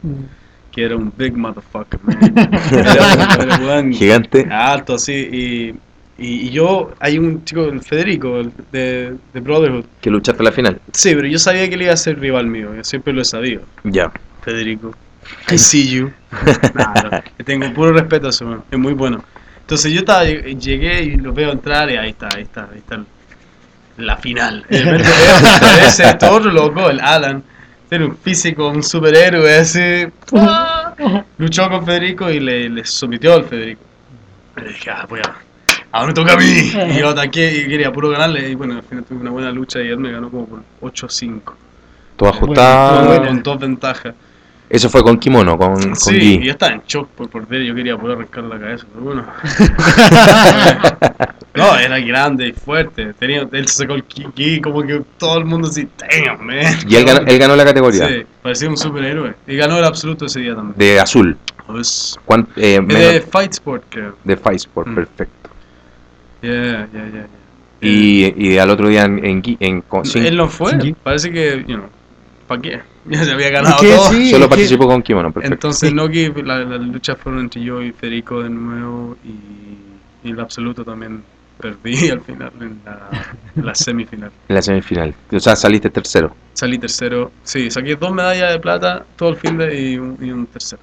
[0.70, 2.18] que era un big motherfucker, man.
[2.72, 4.46] Era era Gigante.
[4.48, 5.12] alto así.
[5.12, 5.74] Y,
[6.20, 9.84] y, y yo, hay un chico, el Federico, el de, de Brotherhood.
[10.00, 10.80] Que luchaste la final.
[10.92, 13.24] Sí, pero yo sabía que él iba a ser rival mío, yo siempre lo he
[13.24, 13.62] sabido.
[13.84, 14.12] Ya.
[14.42, 14.94] Federico.
[15.50, 16.12] I see you.
[16.74, 18.62] Nah, no, le tengo puro respeto a eso, man.
[18.70, 19.24] es muy bueno.
[19.60, 23.04] Entonces yo estaba, llegué y lo veo entrar y ahí está, ahí está, ahí está
[23.96, 24.64] la final.
[24.68, 27.42] Ese todo otro loco, el Alan,
[27.88, 30.06] tiene un físico, un superhéroe así.
[30.34, 30.94] ¡ah!
[31.38, 33.82] Luchó con Federico y le, le sometió al Federico.
[34.56, 35.49] Le dije, ah, voy a.
[35.92, 36.44] Ahora me toca a mí.
[36.44, 38.50] Y yo ataqué y quería puro ganarle.
[38.50, 41.40] Y bueno, al final tuve una buena lucha y él me ganó como por 8-5.
[42.16, 42.92] Todo ajustado.
[42.94, 43.26] Bueno, bueno.
[43.26, 44.14] Con dos ventajas.
[44.68, 47.74] Eso fue con kimono, con, con Sí, y yo estaba en shock por perder, yo
[47.74, 49.26] quería poder arrancar la cabeza, pero bueno.
[51.56, 55.44] no, era grande y fuerte, tenía, él sacó el ki, ki, como que todo el
[55.44, 56.56] mundo así, damn, man.
[56.86, 59.34] Y él ganó, él ganó la categoría Sí, parecía un superhéroe.
[59.48, 60.78] Y ganó el absoluto ese día también.
[60.78, 61.36] de azul.
[61.66, 64.16] Pues, ¿Cuán- eh, menos- de Fight Sport, creo.
[64.22, 64.94] de Fight Sport, Mm.
[64.94, 65.39] perfecto.
[66.42, 67.10] Yeah, yeah, yeah.
[67.12, 67.26] yeah.
[67.82, 71.76] Y, y al otro día en, en, en sin- Él no fue, parece que, you
[71.76, 71.86] know,
[72.46, 72.80] ¿para qué?
[73.06, 74.10] Ya se había ganado que todo.
[74.10, 75.54] sí, solo participó con kimono, perfecto.
[75.54, 75.92] Entonces.
[75.92, 80.84] Noki, la- las luchas fueron entre yo y Federico de nuevo y, y el absoluto
[80.84, 81.22] también
[81.58, 83.08] perdí al final en la,
[83.56, 84.30] en la semifinal.
[84.48, 85.14] En la semifinal.
[85.32, 86.34] O sea, saliste tercero.
[86.52, 90.30] Salí tercero, sí, saqué dos medallas de plata todo el fin de y un, y
[90.30, 90.82] un tercero.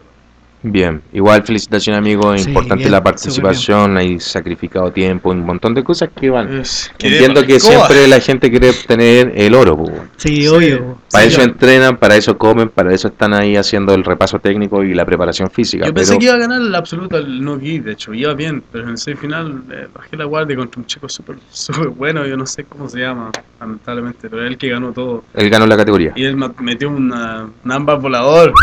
[0.64, 5.84] Bien, igual felicitaciones amigo, Sí, importante bien, la participación, hay sacrificado tiempo, un montón de
[5.84, 6.52] cosas que van.
[6.62, 9.92] Es- Entiendo que siempre la gente quiere obtener el oro, po.
[10.18, 10.48] Sí, Sí.
[10.48, 10.98] obvio.
[11.12, 14.40] para Sí, eso yo- entrenan, para eso comen, para eso están ahí haciendo el repaso
[14.40, 15.86] técnico y la preparación física.
[15.86, 18.84] Yo pensé que iba a ganar el absoluto el Noki, de hecho, iba bien, pero
[18.86, 22.46] en el semifinal eh, bajé la guardia contra un chico súper súper bueno, yo no
[22.46, 25.24] sé cómo se llama, lamentablemente, pero él el que ganó todo.
[25.34, 26.12] él ganó la categoría.
[26.16, 28.54] Y él metió una, un ámbar volador.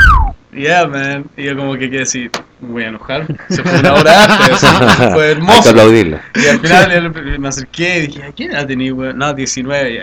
[0.54, 1.24] Yeah, man.
[1.36, 2.30] Y yo como que quedé decir,
[2.60, 3.26] me voy a enojar.
[3.48, 4.60] Se fue una hora antes.
[4.60, 5.70] fue Hay que hermoso.
[5.70, 6.20] aplaudirle.
[6.34, 9.18] Y al final él- me acerqué y dije, ¿a quién edad tenía, weón?
[9.18, 9.90] No, 19.
[9.90, 10.02] Y yo,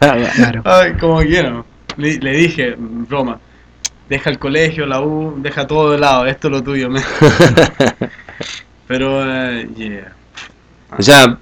[0.00, 0.62] Claro.
[0.64, 1.66] Ay, como quiero.
[1.96, 3.38] Le, le dije, broma,
[4.08, 7.02] deja el colegio, la U, deja todo de lado, esto es lo tuyo, man.
[8.86, 10.12] Pero, eh, yeah.
[10.96, 11.36] o sea,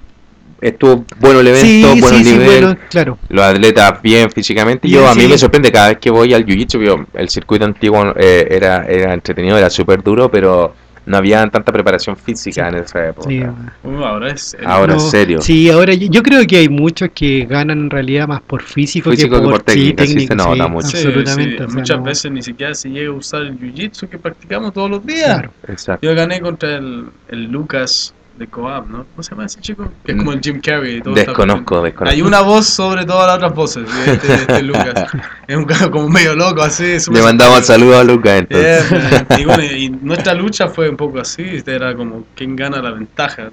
[0.61, 2.47] estuvo bueno el Sí, evento, buen sí, sí, nivel.
[2.65, 3.19] bueno, claro.
[3.29, 4.89] los atletas bien físicamente.
[4.89, 5.29] Y Yo a mí sí.
[5.29, 9.57] me sorprende cada vez que voy al jiu-jitsu, el circuito antiguo eh, era, era entretenido,
[9.59, 10.75] era súper duro, pero
[11.07, 13.29] no había tanta preparación física en esa época.
[13.29, 13.41] Sí,
[13.85, 14.57] Uh, ahora es.
[14.65, 15.41] Ahora, en serio.
[15.41, 19.11] Sí, ahora yo, yo creo que hay muchos que ganan en realidad más por físico,
[19.13, 20.89] Físico que por sí, técnica, sí se nota mucho.
[20.89, 21.59] Sí, Absolutamente.
[21.59, 24.19] sí, o sea, Muchas no- veces ni siquiera se llega a usar el jiu-jitsu que
[24.19, 25.27] practicamos todos los días.
[25.27, 25.53] Claro.
[25.69, 26.05] Exacto.
[26.05, 29.05] Yo gané contra el, el Lucas de Coab, ¿no?
[29.05, 29.91] ¿Cómo se llama ese chico?
[30.05, 30.97] Que es como el Jim Carrey.
[30.97, 32.15] y todo está- Desconozco, desconozco.
[32.15, 35.07] Hay una voz sobre todas las otras voces de este, de este Lucas.
[35.47, 36.99] Es un caso como medio loco, así.
[37.01, 38.91] súper Le mandamos saludos a Lucas entonces.
[38.91, 39.41] Yeah, man.
[39.41, 43.49] y bueno, y nuestra lucha fue un poco así, era como quién gana la ventaja.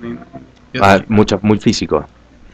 [0.82, 2.08] Ah, mucho, muy físico.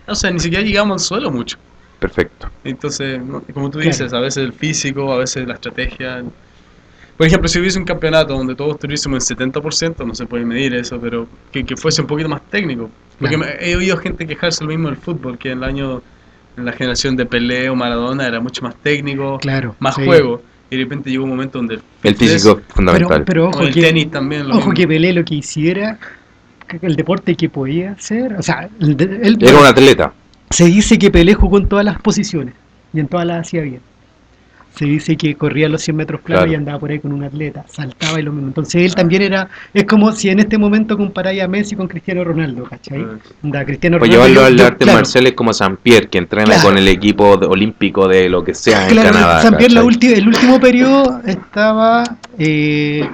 [0.07, 1.57] o sea, ni siquiera llegamos al suelo mucho.
[1.99, 2.49] Perfecto.
[2.63, 3.19] Entonces,
[3.53, 6.23] como tú dices, a veces el físico, a veces la estrategia.
[7.19, 10.73] Por ejemplo, si hubiese un campeonato donde todos estuviésemos en 70%, no se puede medir
[10.73, 12.89] eso, pero que, que fuese un poquito más técnico.
[13.19, 13.51] Porque Claro.
[13.59, 16.01] me- he oído gente quejarse lo mismo del fútbol, que en el año,
[16.55, 19.75] en la generación de Pelé o Maradona era mucho más técnico, Claro.
[19.79, 20.05] más sí.
[20.05, 20.41] juego.
[20.69, 23.23] Y de repente llegó un momento donde el, El físico es fundamental.
[23.25, 24.43] Pero, ojo el que, tenis también.
[24.47, 24.73] Lo ojo mismo.
[24.75, 25.99] que Pelé lo que hiciera,
[26.81, 30.13] el deporte que podía hacer, o sea, el de- él- Era un atleta.
[30.51, 32.53] se dice que Pelé jugó en todas las posiciones
[32.93, 33.81] y en todas las hacía bien.
[34.79, 36.51] Se dice que corría los 100 metros planos Claro.
[36.53, 38.47] y andaba por ahí con un atleta, saltaba y lo mismo.
[38.47, 42.23] Entonces él también era, es como si en este momento comparáis a Messi con Cristiano
[42.23, 43.05] Ronaldo, ¿cachai?
[43.43, 44.15] Anda, Cristiano O Ronaldo.
[44.25, 46.63] llevarlo yo- al arte claro, marciales como San Pierre, que entrena Claro.
[46.63, 49.43] con el equipo de- olímpico de lo que sea en Claro, Canadá.
[49.43, 49.83] La ¿cachai?
[49.83, 52.03] ulti- el último periodo estaba
[52.37, 53.05] eh,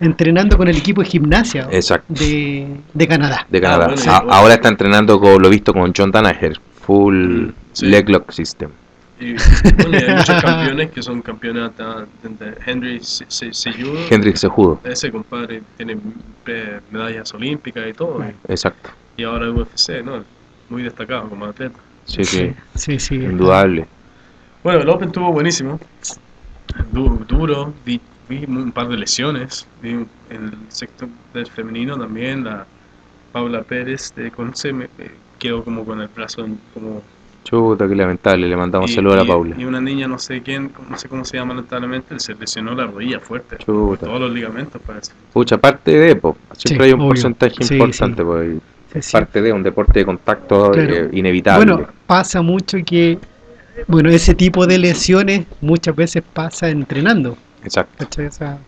[0.00, 1.66] entrenando con el equipo de gimnasia
[2.08, 3.46] de, de Canadá.
[3.48, 3.86] de Canadá.
[3.86, 4.26] bueno, A- sí.
[4.28, 7.86] ahora está entrenando con lo visto con John Danaher, full Sí.
[7.86, 8.68] leg lock system.
[9.24, 9.32] Y,
[9.76, 13.98] bueno, y hay muchos campeones que son de Henry Se- Se- Sejudo.
[14.10, 15.96] Hendrik Sejudo, Ese compadre tiene
[16.90, 18.22] medallas olímpicas y todo.
[18.48, 18.90] Exacto.
[19.16, 20.24] Y ahora UFC, ¿no?
[20.68, 21.78] Muy destacado como atleta.
[22.04, 23.14] Sí, sí, sí, sí.
[23.14, 23.86] indudable.
[24.62, 25.80] Bueno, el Open estuvo buenísimo.
[26.92, 27.72] Du- duro.
[27.86, 29.66] Vi, vi un par de lesiones.
[29.80, 32.44] Vi en el sector del femenino también.
[32.44, 32.66] La
[33.32, 37.02] Paula Pérez de Conce me, me quedó como con el brazo como
[37.44, 38.48] Chuta, qué lamentable.
[38.48, 39.54] Le mandamos y, saludos a la Paula.
[39.58, 42.86] y una niña, no sé quién, no sé cómo se llama lamentablemente, se lesionó la
[42.86, 43.58] rodilla fuerte.
[43.58, 44.06] Chuta.
[44.06, 45.12] Todos los ligamentos parece.
[45.32, 46.36] Pucha, parte de, po.
[46.56, 47.08] siempre Sí, hay un obvio.
[47.10, 48.26] porcentaje Sí, importante, sí.
[48.26, 48.50] pues,
[48.92, 49.12] Sí, es sí.
[49.12, 50.92] parte de un deporte de contacto Claro.
[50.94, 51.72] eh, inevitable.
[51.72, 53.18] Bueno, pasa mucho que,
[53.88, 57.36] bueno, ese tipo de lesiones muchas veces pasa entrenando.
[57.64, 57.94] Exacto.
[58.04, 58.26] ¿cachai?
[58.26, 58.58] O sea,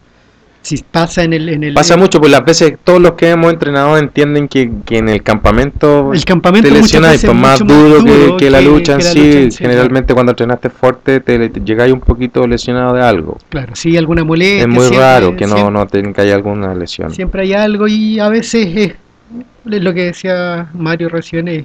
[0.66, 1.48] si pasa en el...
[1.48, 4.98] En el Pasa mucho, pues las veces todos los que hemos entrenado entienden que, que
[4.98, 8.98] en el campamento El campamento te lesionas y pues más duro, que, la lucha en
[8.98, 9.18] que sí.
[9.18, 13.38] lucha en sí, Generalmente cuando entrenaste fuerte te, te llegáis un poquito lesionado de algo.
[13.48, 14.62] Claro, sí, alguna molestia.
[14.62, 17.14] es muy siempre- raro que no, siempre- no tengáis alguna lesión.
[17.14, 18.92] Siempre hay algo y a veces es,
[19.70, 21.64] es lo que decía Mario recién, es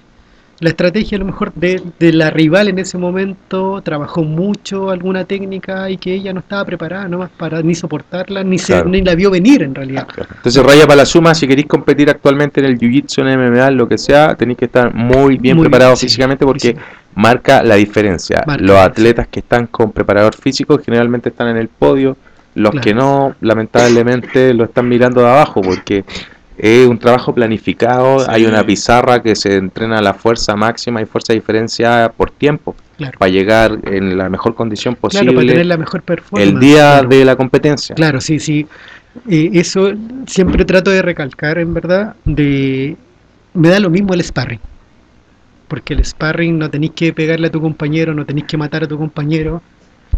[0.61, 5.25] la estrategia a lo mejor de, de la rival en ese momento trabajó mucho alguna
[5.25, 9.15] técnica y que ella no estaba preparada nomás para ni soportarla, ni, se, ni la
[9.15, 10.07] vio venir en realidad.
[10.35, 13.87] Entonces, raya para la suma, si queréis competir actualmente en el Jiu-Jitsu, en MMA, lo
[13.87, 16.75] que sea, tenéis que estar muy bien Muy preparados bien, sí, físicamente porque sí.
[17.15, 18.43] marca la diferencia.
[18.45, 22.15] Marca los atletas que están con preparador físico generalmente están en el podio,
[22.53, 22.83] los Claro.
[22.83, 26.03] que no, lamentablemente, lo están mirando de abajo porque
[26.57, 28.25] es un trabajo planificado, Sí.
[28.29, 32.75] hay una pizarra que se entrena a la fuerza máxima y fuerza diferencia por tiempo
[32.97, 33.17] Claro.
[33.17, 36.49] para llegar en la mejor condición Claro, para tener posible la mejor performance.
[36.51, 37.09] el día claro.
[37.09, 37.95] de la competencia.
[37.95, 38.67] Claro, sí, sí.
[39.29, 39.91] Eh, eso
[40.27, 42.95] siempre trato de recalcar, en verdad, de
[43.53, 44.59] me da lo mismo el sparring.
[45.67, 48.87] Porque el sparring no tenéis que pegarle a tu compañero, no tenéis que matar a
[48.87, 49.61] tu compañero,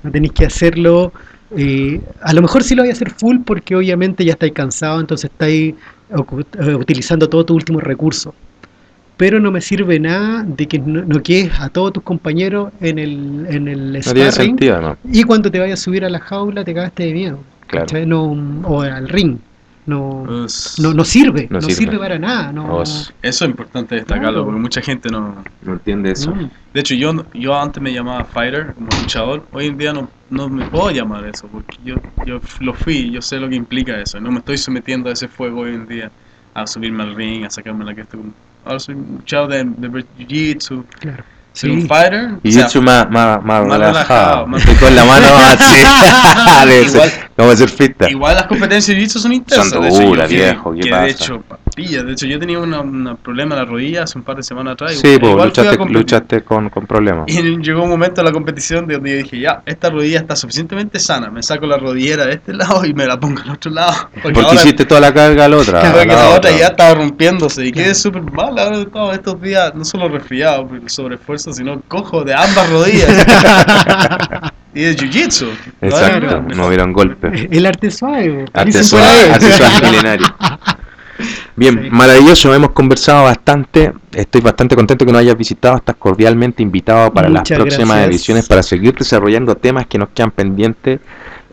[0.04, 1.14] no tenéis que hacerlo.
[1.56, 5.00] eh, a lo mejor sí lo voy a hacer full porque obviamente ya estáis cansados,
[5.02, 5.76] entonces estáis
[6.80, 8.34] utilizando todo tu último recurso.
[9.18, 12.98] Pero no me sirve nada de que no, no quedes a todos tus compañeros en
[12.98, 16.64] el, en el No sparring sentido, y cuando te vayas a subir a la jaula
[16.64, 17.40] te cagaste de miedo.
[17.68, 17.88] Claro.
[18.66, 19.38] o al ring.
[19.86, 21.76] No, Pues, no, no sirve, No no, sirve.
[21.76, 21.98] sirve.
[21.98, 22.52] para nada.
[22.54, 24.46] No, Eso es importante destacarlo Claro.
[24.46, 25.44] porque mucha gente no...
[25.62, 26.32] No entiende eso.
[26.32, 26.50] no.
[26.74, 29.46] De hecho, yo, yo antes me llamaba fighter, como luchador.
[29.52, 33.22] Hoy en día no, no me puedo llamar eso porque yo, yo lo fui, yo
[33.22, 34.20] sé lo que implica eso.
[34.20, 36.12] No me estoy sometiendo a ese fuego hoy en día,
[36.54, 38.22] a subirme al ring, a sacarme la que estoy.
[38.66, 41.24] Ahora soy un luchador de, de jiu-jitsu, Claro.
[41.54, 41.76] Soy Sí.
[41.82, 42.30] un fighter.
[42.44, 44.48] Y o sea, más, más, más, más relajado.
[44.48, 45.82] más- con la mano así.
[46.90, 48.10] Ser- Igual- Vamos a hacer fiesta.
[48.10, 49.70] Igual las competencias de jiu-jitsu son intensas.
[49.70, 51.04] Son duras, viejo, ¿qué que pasa?
[51.04, 51.44] De hecho,
[51.76, 54.44] papilla, de hecho, yo tenía una- un problema en la rodilla hace un par de
[54.44, 54.94] semanas atrás.
[54.94, 55.34] Sí, pues
[55.90, 57.26] luchaste, con, con problemas.
[57.28, 60.36] Y llegó un momento en la competición de donde yo dije, ya, esta rodilla está
[60.36, 63.72] suficientemente sana, me saco la rodillera de este lado y me la pongo al otro
[63.72, 63.94] lado.
[64.14, 65.80] Porque, Porque ahora, hiciste toda la carga a la otra.
[65.82, 66.52] Claro, la otra otra.
[66.52, 68.58] ya estaba rompiéndose y quedé súper mal.
[68.58, 72.70] Ahora he estado estos días, no solo resfriado por el sobreesfuerzo, sino cojo de ambas
[72.70, 73.10] rodillas.
[74.76, 75.48] y de jiu-jitsu.
[75.82, 75.88] ¿no?
[75.88, 77.48] Exacto, no hubieron golpes.
[77.52, 78.46] El arte suave.
[78.54, 80.28] Arte suave, arte suave milenario.
[81.56, 83.94] Bien, maravilloso, hemos conversado bastante.
[84.12, 85.78] Estoy bastante contento que nos hayas visitado.
[85.78, 88.10] Estás cordialmente invitado para las próximas gracias.
[88.10, 91.00] ediciones para seguir desarrollando temas que nos quedan pendientes.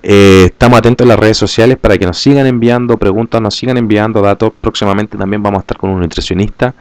[0.02, 3.76] Eh, estamos atentos en las redes sociales para que nos sigan enviando preguntas, nos sigan
[3.76, 4.52] enviando datos.
[4.58, 6.74] Próximamente también vamos a estar con un nutricionista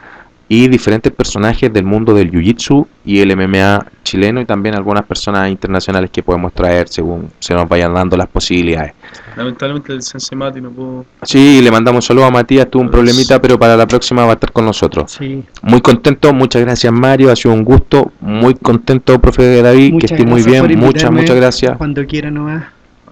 [0.52, 5.48] y diferentes personajes del mundo del Jiu-Jitsu y el MMA chileno y también algunas personas
[5.52, 8.94] internacionales que podemos traer según se nos vayan dando las posibilidades.
[9.38, 11.06] Lamentablemente el Sensei Mati no pudo.
[11.22, 14.32] Sí, le mandamos un saludo a Matías, tuvo un problemita, pero para la próxima va
[14.32, 15.12] a estar con nosotros.
[15.12, 15.44] Sí.
[15.62, 20.16] Muy contento, muchas gracias Mario, ha sido un gusto, muy contento, profe David, Muchas que
[20.16, 21.78] esté muy bien, muchas, muchas gracias.
[21.78, 22.66] Cuando quiera nomás.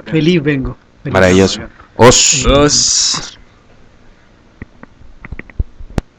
[0.05, 0.75] Feliz vengo.
[1.03, 1.13] Feliz.
[1.13, 1.61] Maravilloso.
[1.97, 2.43] Os.
[2.43, 3.36] Dos.